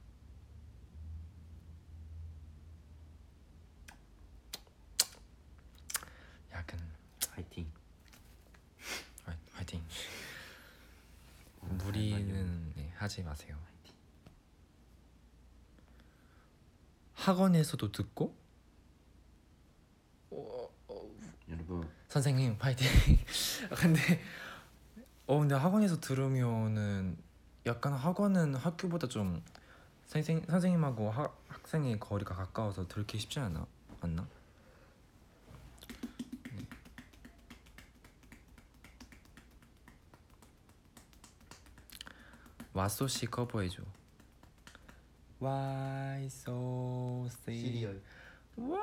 야근 6.52 6.78
파이팅. 7.30 7.70
화- 9.24 9.36
화이팅. 9.52 9.82
무리는 11.60 12.72
네, 12.76 12.92
하지 12.96 13.22
마세요. 13.22 13.56
학원에서도 17.14 17.90
듣고 17.92 18.34
어, 20.30 20.68
어, 20.88 21.10
여러분 21.50 21.90
선생님 22.08 22.56
파이팅. 22.56 22.86
아, 23.70 23.74
근데 23.76 24.22
어 25.26 25.38
근데 25.38 25.54
학원에서 25.54 26.00
들으면은 26.00 27.18
약간 27.68 27.92
학원은 27.92 28.54
학교보다 28.54 29.06
좀 29.08 29.44
선생 30.06 30.42
선생님하고 30.48 31.10
하, 31.10 31.30
학생의 31.48 32.00
거리가 32.00 32.34
가까워서 32.34 32.88
들기 32.88 33.18
쉽지 33.18 33.40
않아? 33.40 33.66
네. 36.50 36.66
와소 42.72 43.06
씨 43.06 43.26
커버해줘. 43.26 43.82
Why 45.42 46.24
so? 46.24 47.28
Why? 48.56 48.80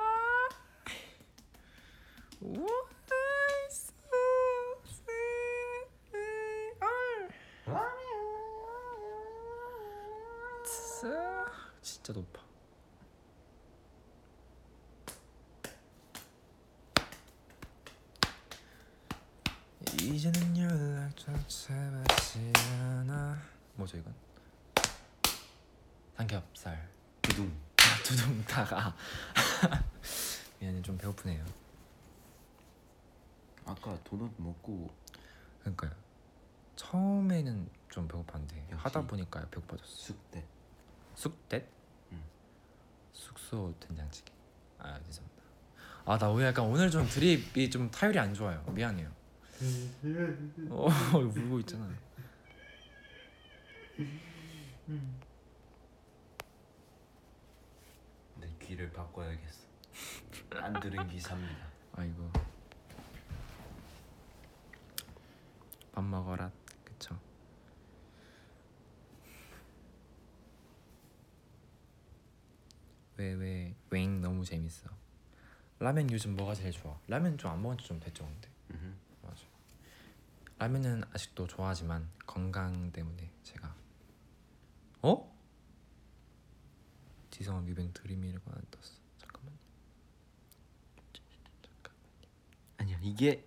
Why 2.40 2.86
so 3.76 4.22
sad? 10.64 11.95
진짜 12.06 12.20
높아. 12.20 12.40
이제는 20.00 20.56
연락조차 20.56 21.74
받지 21.90 22.52
않아. 22.54 23.42
뭐죠 23.74 23.96
이건? 23.96 24.14
삼겹살. 26.16 26.88
두둥. 27.22 27.48
아, 27.78 28.02
두둥 28.04 28.44
다가. 28.44 28.94
미안해 30.60 30.80
좀 30.82 30.96
배고프네요. 30.96 31.44
아까 33.64 33.98
도넛 34.04 34.30
먹고 34.36 34.88
그러니까요. 35.58 35.90
처음에는 36.76 37.68
좀 37.88 38.06
배고팠는데 38.06 38.70
역시. 38.70 38.74
하다 38.84 39.00
보니까 39.08 39.48
배고파졌어. 39.50 39.88
숙대. 39.90 40.44
숙대? 41.16 41.75
응. 43.16 43.20
숙소 43.20 43.74
된장찌개. 43.80 44.32
아 44.78 44.98
죄송합니다. 45.04 45.42
아 46.04 46.18
나 46.18 46.28
오늘 46.28 46.46
약간 46.46 46.64
오늘 46.66 46.90
좀 46.90 47.06
드립이 47.08 47.70
좀 47.70 47.90
타율이 47.90 48.18
안 48.18 48.32
좋아요. 48.34 48.62
미안해요. 48.70 49.10
어 50.70 50.88
울고 51.18 51.60
있잖아. 51.60 51.88
내 58.36 58.48
귀를 58.60 58.90
바꿔야겠어. 58.92 59.66
안 60.56 60.78
들은 60.80 61.08
귀 61.08 61.20
삽니다. 61.20 61.66
아이고. 61.94 62.30
밥 65.92 66.04
먹어라. 66.04 66.50
그쵸. 66.84 67.18
왜왜 73.16 73.74
웽 73.90 74.20
너무 74.20 74.44
재밌어. 74.44 74.90
라면 75.78 76.10
요즘 76.10 76.36
뭐가 76.36 76.54
제일 76.54 76.72
좋아? 76.72 76.98
라면 77.08 77.36
좀 77.38 77.50
안 77.50 77.62
먹은 77.62 77.78
지 77.78 77.86
좀 77.86 78.00
됐죠 78.00 78.24
근데. 78.24 78.48
음흠. 78.70 78.94
맞아. 79.22 79.42
라면은 80.58 81.02
아직도 81.12 81.46
좋아하지만 81.46 82.08
건강 82.26 82.90
때문에 82.92 83.30
제가 83.42 83.74
어? 85.02 85.36
지성아 87.30 87.60
뮤뱅 87.60 87.92
드림이라고 87.92 88.50
안 88.50 88.62
떴어. 88.70 88.94
잠깐만. 89.18 89.52
잠깐. 91.62 91.94
아니야 92.78 92.98
이게 93.02 93.44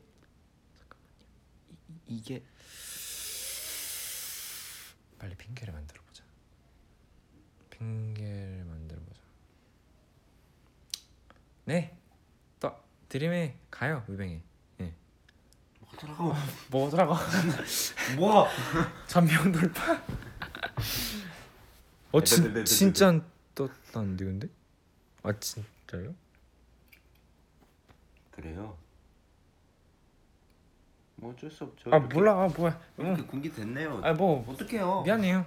이, 1.90 1.98
이게 2.08 2.44
빨리 5.18 5.36
핑계를 5.36 5.74
만들어 5.74 6.02
보자. 6.04 6.24
핑계를 7.72 8.64
보자. 8.66 8.79
네. 11.70 11.96
또 12.60 12.72
드림에 13.10 13.56
가요. 13.70 14.04
예. 14.82 14.92
뭐더라고 15.80 16.34
뭐더라고? 16.72 17.14
뭐 18.18 18.48
전명 19.06 19.52
돌파. 19.52 19.94
어 22.12 22.20
네, 22.20 22.20
네, 22.22 22.22
네, 22.22 22.24
진, 22.24 22.54
네, 22.56 22.64
진짜 22.64 23.22
떴다는데 23.54 24.26
근데? 24.26 24.48
아 25.22 25.32
진짜요? 25.40 26.16
그래요 28.32 28.76
뭐 31.18 31.32
어쩔 31.34 31.52
수 31.52 31.66
없죠 31.66 31.94
아 31.94 31.98
이렇게- 31.98 32.16
몰라 32.16 32.32
아, 32.46 32.48
뭐야. 32.48 32.82
이렇게 32.98 33.22
공개 33.24 33.52
됐네요 33.52 34.02
아 34.04 34.14
뭐 34.14 34.44
어떡해요 34.52 35.04
미안해요. 35.04 35.46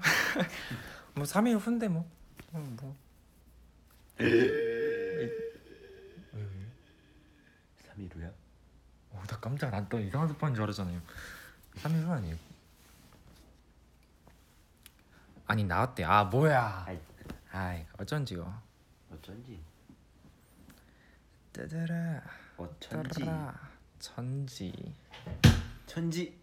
뭐 1.15 1.25
3일 1.25 1.59
후인데 1.59 1.89
뭐. 1.89 2.09
어, 2.53 2.59
뭐. 2.81 2.97
3일 7.95 8.15
후야? 8.15 8.31
오, 9.11 9.19
나 9.27 9.39
깜짝 9.41 9.71
난또 9.71 9.99
이상한 10.01 10.29
소파인 10.29 10.55
줄 10.55 10.65
알았잖아요. 10.65 11.01
3일 11.77 12.03
후 12.05 12.13
아니에요? 12.13 12.37
아니 15.47 15.65
나왔대. 15.65 16.05
아 16.05 16.25
뭐야? 16.25 16.85
아이 16.87 16.99
아이 17.51 17.87
어쩐지요. 17.99 18.63
어쩐지 19.11 19.63
따다라 21.53 22.23
어쩐지 22.57 23.21
천지. 23.99 24.95
천지 25.87 26.41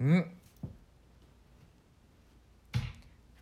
응. 0.00 0.36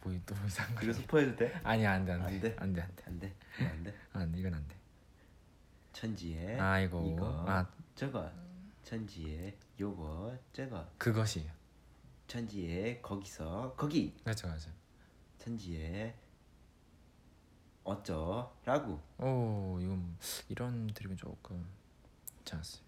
뭐또 0.03 0.35
이상한 0.47 0.75
거? 0.75 0.83
이거 0.83 0.93
스포해도 0.93 1.37
돼? 1.37 1.61
아니야 1.63 1.93
안돼 1.93 2.13
안 2.13 2.23
안돼 2.23 2.41
돼? 2.41 2.57
안돼 2.59 2.83
안돼 2.83 3.05
안돼 3.07 3.35
안돼 3.59 3.95
안돼 4.13 4.39
이건 4.41 4.55
안돼. 4.55 4.77
천지에 5.93 6.59
아이고. 6.59 7.13
이거 7.15 7.45
아. 7.47 7.67
저거 7.95 8.31
천지에 8.85 9.57
요거 9.79 10.37
저거. 10.53 10.87
그것이 10.99 11.49
천지에 12.27 13.01
거기서 13.01 13.75
거기. 13.77 14.15
그렇죠 14.25 14.49
그렇죠. 14.49 14.71
천지에 15.39 16.15
어쩌라고. 17.85 19.01
오 19.19 19.79
이건 19.81 20.17
이런 20.49 20.87
드립은 20.89 21.17
조금 21.17 21.67
괜찮았어요. 22.39 22.83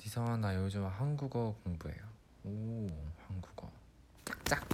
니성아 0.00 0.36
나 0.38 0.54
요즘 0.56 0.84
한국어 0.84 1.54
공부해요. 1.62 2.02
오 2.44 2.88
한국어. 3.28 3.70
짝짝. 4.24 4.68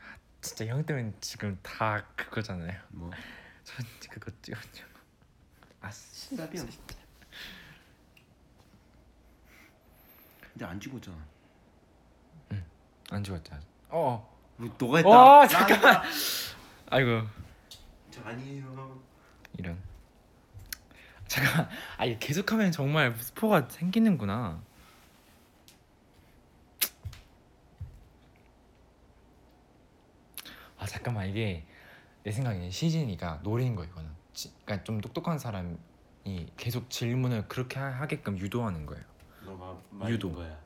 아 0.00 0.16
진짜 0.46 0.66
형 0.66 0.84
때문에 0.84 1.12
지금 1.20 1.58
다 1.62 2.04
그거잖아요. 2.16 2.80
뭐 2.90 3.10
전 3.64 3.84
그거 4.10 4.30
찍었죠. 4.42 4.84
아 5.80 5.90
신나비야 5.90 6.64
근데 10.40 10.64
안 10.64 10.78
죽었잖아 10.80 11.16
안 13.10 13.22
죽었지 13.24 13.52
아직. 13.52 13.66
어. 13.88 14.36
뭐 14.56 14.74
너가 14.78 14.96
했다 14.98 15.08
와 15.08 15.46
잠깐. 15.48 16.02
아이고 16.90 17.26
저 18.10 18.22
아니에요 18.22 19.02
이런. 19.58 19.78
잠깐. 21.26 21.68
아 21.98 22.04
이게 22.04 22.18
계속하면 22.20 22.70
정말 22.72 23.14
스포가 23.18 23.68
생기는구나. 23.68 24.62
아 30.86 30.88
잠깐만 30.88 31.28
이게 31.28 31.66
내 32.22 32.30
생각에는 32.30 32.70
시즌이가 32.70 33.40
노래인 33.42 33.74
거 33.74 33.84
이거는. 33.84 34.08
지- 34.32 34.54
그러니까 34.64 34.84
좀 34.84 35.00
똑똑한 35.00 35.36
사람이 35.36 35.76
계속 36.56 36.88
질문을 36.88 37.48
그렇게 37.48 37.80
하- 37.80 37.86
하게끔 37.90 38.38
유도하는 38.38 38.86
거예요. 38.86 39.04
너가 39.44 39.82
유도. 40.08 40.32
거야 40.32 40.56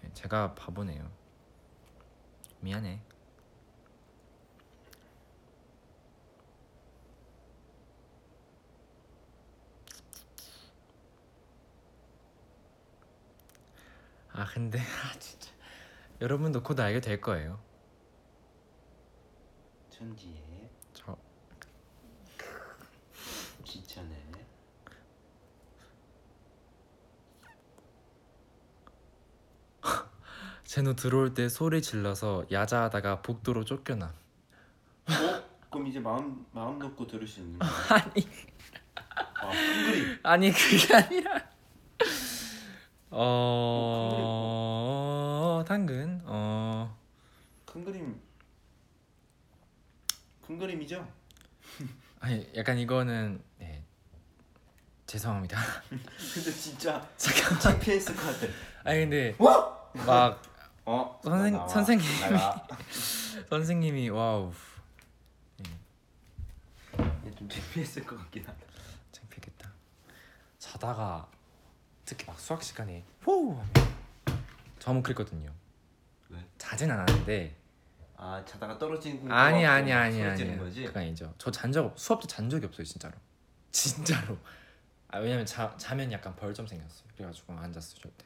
네, 0.00 0.10
제가 0.14 0.54
바보네요. 0.54 1.10
미안해. 2.60 3.00
아 14.32 14.44
근데 14.46 14.78
아 15.02 15.18
진짜 15.18 15.50
여러분도 16.20 16.62
곧 16.62 16.78
알게 16.78 17.00
될 17.00 17.20
거예요. 17.20 17.58
천지에. 20.04 20.68
저. 20.92 21.16
지천에 23.64 24.14
제노 30.64 30.94
들어올 30.94 31.32
때 31.32 31.48
소리 31.48 31.80
질러서 31.80 32.44
야자하다가 32.52 33.22
복도로 33.22 33.64
쫓겨나. 33.64 34.12
어? 35.06 35.42
그럼 35.70 35.86
이제 35.86 35.98
마음 36.00 36.44
마음 36.52 36.78
놓고 36.78 37.06
들을 37.06 37.26
수 37.26 37.40
있는 37.40 37.58
거야 37.58 37.70
아니. 37.90 38.28
아 39.40 39.50
아니 40.32 40.52
그게 40.52 40.94
아니라. 40.94 41.48
어 43.10 43.24
당근. 45.66 46.20
어. 46.26 46.94
큰 47.64 47.82
그림 47.84 48.20
큰 50.54 50.58
그림이죠? 50.58 51.06
아니 52.20 52.48
약간 52.56 52.78
이거는 52.78 53.42
네 53.58 53.84
죄송합니다. 55.06 55.58
근데 55.90 56.52
진짜 56.52 57.06
잠깐 57.16 57.58
창피했을 57.58 58.14
것 58.14 58.22
같아 58.40 58.52
아니 58.84 59.00
근데 59.00 59.34
어? 59.38 59.90
막 60.06 60.42
어? 60.84 61.20
선생- 61.24 61.52
나와. 61.54 61.66
선생님이-. 61.66 63.48
선생님이 63.50 64.08
와우 64.10 64.52
얘좀 67.26 67.48
창피했을 67.48 68.04
것 68.04 68.16
같긴 68.18 68.44
하다 68.46 68.56
창피했겠다. 69.12 69.72
자다가 70.60 71.28
특히 72.04 72.26
막 72.26 72.38
수학 72.38 72.62
시간에 72.62 73.04
호우 73.26 73.52
하면 73.58 73.66
저 74.78 74.90
한번 74.90 75.02
그랬거든요. 75.02 75.50
왜? 76.28 76.38
자진 76.58 76.90
않았는데 76.92 77.56
아 78.16 78.44
자다가 78.44 78.78
떨어지는 78.78 79.18
공기 79.20 79.32
아니 79.32 79.64
아니 79.66 79.92
아니 79.92 80.22
아니? 80.22 80.56
그거 80.86 81.00
아니죠. 81.00 81.34
저 81.38 81.50
잔적 81.50 81.98
수업 81.98 82.20
때 82.22 82.28
잔 82.28 82.48
적이 82.48 82.66
없어요 82.66 82.84
진짜로. 82.84 83.14
진짜로. 83.72 84.38
아 85.08 85.18
왜냐면 85.18 85.44
자 85.46 85.74
자면 85.76 86.10
약간 86.12 86.34
벌점 86.36 86.66
생겼어요. 86.66 87.08
그래가지고 87.16 87.52
앉았어요 87.54 88.00
절대. 88.00 88.24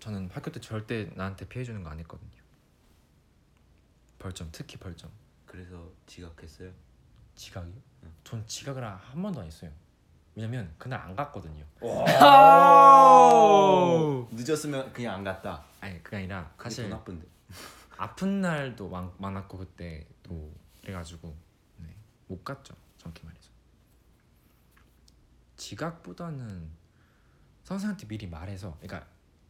저는 0.00 0.30
학교 0.32 0.50
때 0.50 0.60
절대 0.60 1.10
나한테 1.14 1.46
피해 1.48 1.64
주는 1.64 1.82
거 1.82 1.90
안 1.90 1.98
했거든요. 2.00 2.30
벌점 4.18 4.48
특히 4.52 4.76
벌점. 4.76 5.10
그래서 5.46 5.90
지각했어요? 6.06 6.72
지각이요? 7.34 7.74
응. 8.04 8.12
전 8.24 8.46
지각을 8.46 8.84
한 8.84 9.20
번도 9.22 9.40
안 9.40 9.46
했어요. 9.46 9.70
왜냐면 10.34 10.74
그날 10.78 11.00
안 11.00 11.14
갔거든요. 11.14 11.64
늦었으면 14.32 14.92
그냥 14.92 15.16
안 15.16 15.24
갔다 15.24 15.64
아니 15.80 16.02
그게 16.02 16.18
아니라 16.18 16.50
사실 16.60 16.88
더 16.88 16.96
나쁜데 16.96 17.26
아픈 17.98 18.40
날도 18.40 18.88
많, 18.88 19.10
많았고 19.18 19.58
그때 19.58 20.06
또 20.22 20.52
그래가지고 20.80 21.34
네, 21.78 21.94
못 22.28 22.42
갔죠 22.42 22.74
정확히 22.96 23.24
말해서 23.26 23.50
지각보다는 25.56 26.70
선생한테 27.64 28.06
미리 28.08 28.26
말해서 28.26 28.76
그러니까 28.80 29.06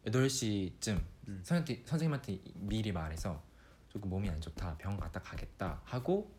8시쯤 0.06 1.00
음. 1.28 1.42
선생한테, 1.44 1.82
선생님한테 1.86 2.40
미리 2.54 2.90
말해서 2.92 3.40
조금 3.88 4.10
몸이 4.10 4.28
안 4.28 4.40
좋다 4.40 4.76
병원 4.78 4.98
갔다 4.98 5.20
가겠다 5.20 5.80
하고 5.84 6.34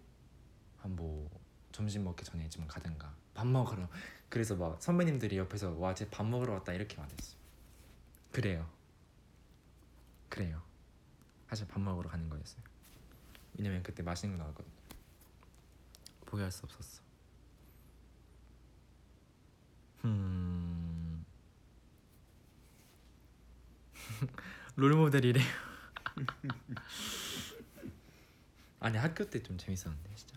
한 0.78 0.96
뭐 0.96 1.30
점심 1.74 2.06
먹기 2.06 2.24
전에쯤 2.24 2.68
가든가 2.68 3.14
밥 3.34 3.46
먹으러 3.48 3.90
그래서 4.30 4.56
막 4.56 4.82
선배님들이 4.82 5.38
옆에서 5.38 5.72
와 5.74 5.94
쟤 5.94 6.10
밥 6.10 6.26
먹으러 6.26 6.54
왔다 6.54 6.72
이렇게 6.74 6.96
말했어요 6.98 7.38
그래요 8.32 8.70
그래요 10.30 10.62
사실 11.50 11.68
밥 11.68 11.80
먹으러 11.82 12.10
가는 12.10 12.28
거였어요. 12.30 12.64
왜냐면 13.56 13.84
그때 13.84 14.02
맛있는 14.02 14.36
거 14.36 14.44
나왔거든. 14.44 14.72
포기할 16.26 16.52
수 16.52 16.66
없었어. 16.66 17.04
음. 20.06 21.24
롤 24.76 24.94
모델이래요. 24.96 25.46
아니 28.80 28.98
학교 28.98 29.30
때 29.30 29.44
좀 29.44 29.56
재밌었는데 29.60 30.16
진짜. 30.16 30.33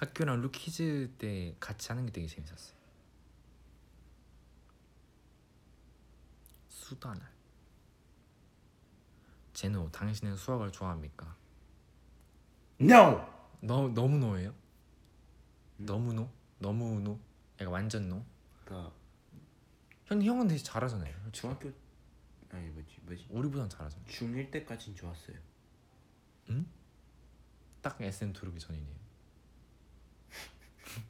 학교랑 0.00 0.40
루키즈 0.40 1.12
때 1.18 1.54
같이 1.60 1.88
하는 1.88 2.06
게 2.06 2.12
되게 2.12 2.26
재밌었어요. 2.26 2.74
수다날. 6.68 7.30
제노, 9.52 9.90
당신은 9.90 10.36
수학을 10.36 10.72
좋아합니까? 10.72 11.36
No. 12.80 13.28
너 13.60 13.88
너무 13.88 14.16
no예요? 14.16 14.54
너무 15.76 16.14
no? 16.14 16.30
너무 16.58 16.98
no? 17.00 17.20
약간 17.60 17.74
완전 17.74 18.08
no? 18.08 18.24
그러니까 18.64 18.94
형 20.06 20.22
형은 20.22 20.48
되게 20.48 20.62
잘하잖아요. 20.62 21.14
솔직히. 21.24 21.40
중학교 21.42 21.72
아니 22.52 22.70
뭐지 22.70 23.00
뭐지 23.02 23.26
우리보단 23.28 23.68
잘하잖아. 23.68 24.02
중1 24.06 24.50
때까진 24.50 24.94
좋았어요. 24.94 25.36
딱 27.82 28.00
SM 28.00 28.32
들어오기 28.32 28.58
전이네요. 28.58 29.09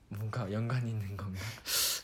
뭔가 0.08 0.50
연관이 0.52 0.90
있는 0.90 1.16
건가? 1.16 1.40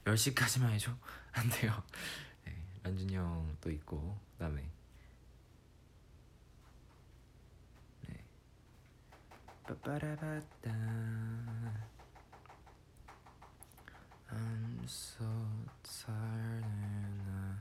10시까지만 0.07 0.71
해줘? 0.73 0.93
안 1.33 1.49
돼요. 1.51 1.83
네, 2.45 2.57
란준이 2.85 3.15
형 3.17 3.57
또 3.61 3.71
있고 3.71 4.17
그 4.33 4.39
다음에 4.39 4.63
네. 8.07 8.25
빠빠라바따 9.67 10.71
I'm 14.31 14.85
so 14.87 15.25
tired 15.83 16.65
and 16.65 17.31
I 17.31 17.57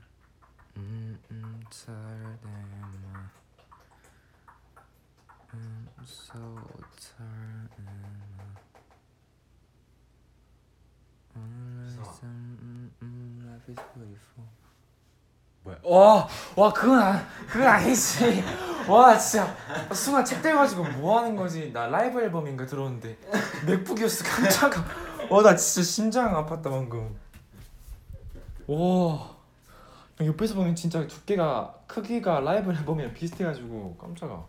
음, 0.76 1.18
음, 1.30 1.60
tired 1.70 2.38
and 2.44 3.06
I 3.12 3.28
I'm 5.52 5.88
so 6.04 6.38
tired 6.96 7.70
and 7.78 7.88
I 7.88 8.75
뭐야? 15.66 15.78
와, 15.82 16.28
와 16.54 16.72
그건 16.72 17.00
아, 17.00 17.26
그건 17.48 17.66
아니지. 17.66 18.42
와 18.88 19.18
진짜 19.18 19.56
순간 19.92 20.24
책 20.24 20.40
떼가지고 20.40 20.84
뭐 20.98 21.18
하는 21.18 21.34
거지? 21.34 21.72
나 21.72 21.88
라이브 21.88 22.20
앨범인가 22.20 22.64
들었는데 22.66 23.18
맥북이었어 23.66 24.24
깜짝아. 24.24 24.84
와나 25.28 25.56
진짜 25.56 25.84
심장 25.84 26.32
아팠다 26.34 26.64
방금. 26.64 27.18
와. 28.68 29.36
옆에서 30.20 30.54
보면 30.54 30.74
진짜 30.76 31.06
두께가 31.06 31.74
크기가 31.86 32.40
라이브 32.40 32.72
앨범이랑 32.72 33.12
비슷해가지고 33.12 33.96
깜짝아. 33.96 34.44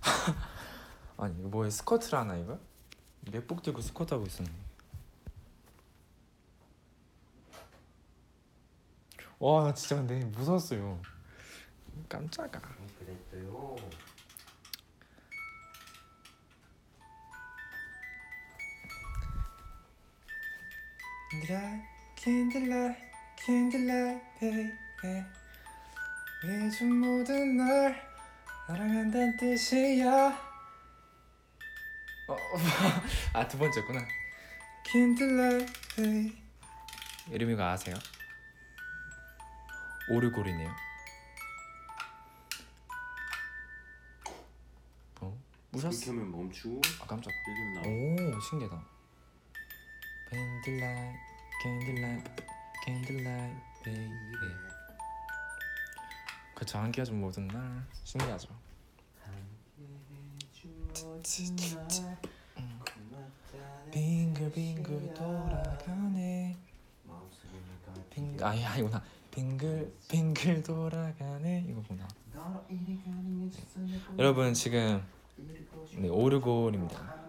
아니 1.18 1.34
뭐야 1.34 1.68
스쿼트를 1.68 2.18
하나 2.18 2.34
이거? 2.36 2.58
맥북 3.30 3.62
들고 3.62 3.80
스쿼트 3.80 4.14
하고 4.14 4.26
있었네. 4.26 4.50
와 9.38 9.64
나 9.64 9.72
진짜 9.74 9.96
근데 9.96 10.22
무서웠어요. 10.26 11.00
깜짝아. 12.08 12.60
그랬어요. 12.98 13.76
Candlelight, 21.30 21.82
candlelight, 22.16 22.96
candlelight, 23.44 24.20
baby. 24.40 25.24
요즘 26.44 26.92
모든 27.00 27.56
날 27.56 28.02
사랑한다는 28.66 29.36
뜻이야. 29.36 30.49
어, 32.34 32.36
아 33.34 33.48
두 33.48 33.58
번째구나. 33.58 34.06
Baby. 35.96 36.36
이름이가 37.30 37.72
아세요? 37.72 37.96
오르골이네요. 40.10 40.70
어? 45.20 45.38
무셨어? 45.70 45.96
이렇게 45.96 46.10
하면 46.10 46.30
멈추고 46.32 46.80
아 47.02 47.06
깜짝. 47.06 47.30
이름 47.48 47.74
나와. 47.74 47.86
오 48.36 48.40
신기하다. 48.40 48.84
Candlelight, 50.30 51.18
candlelight, 51.62 52.42
candlelight, 52.84 53.60
baby. 53.84 54.10
그쵸 56.54 56.78
한기가 56.78 57.04
좀 57.04 57.20
모든 57.20 57.46
날 57.48 57.84
신기하죠. 58.04 58.48
빙글빙글 63.90 65.14
돌아가네. 65.14 66.56
빙 68.10 68.36
아니 68.42 68.64
아니구나. 68.64 69.02
빙글 69.30 69.92
빙글 70.08 70.62
돌아가네 70.62 71.66
이거구나. 71.68 72.08
여러분 74.18 74.54
지금 74.54 75.02
네 75.96 76.08
오르골입니다. 76.08 77.20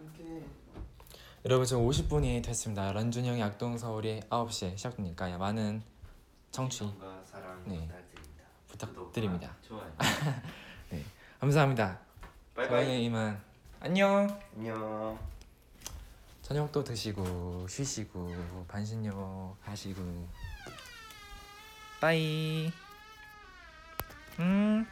여러분 1.45 1.65
지금 1.65 1.87
50분이 1.87 2.43
됐습니다. 2.43 2.91
런쥔 2.91 3.25
형이 3.25 3.41
악동 3.43 3.77
서울이 3.77 4.21
9시에 4.29 4.77
시작되니까 4.77 5.37
많은 5.37 5.81
청취 6.51 6.85
네. 7.65 7.89
부탁드립니다. 8.67 9.55
좋아요. 9.61 9.91
감사합니다. 11.39 11.99
저희는 12.55 12.99
이만 12.99 13.50
안녕. 13.83 14.39
안녕. 14.55 15.17
저녁도 16.43 16.83
드시고 16.83 17.65
쉬시고 17.67 18.65
반신욕 18.67 19.57
하시고 19.59 20.27
빠이. 21.99 22.71
음. 24.37 24.85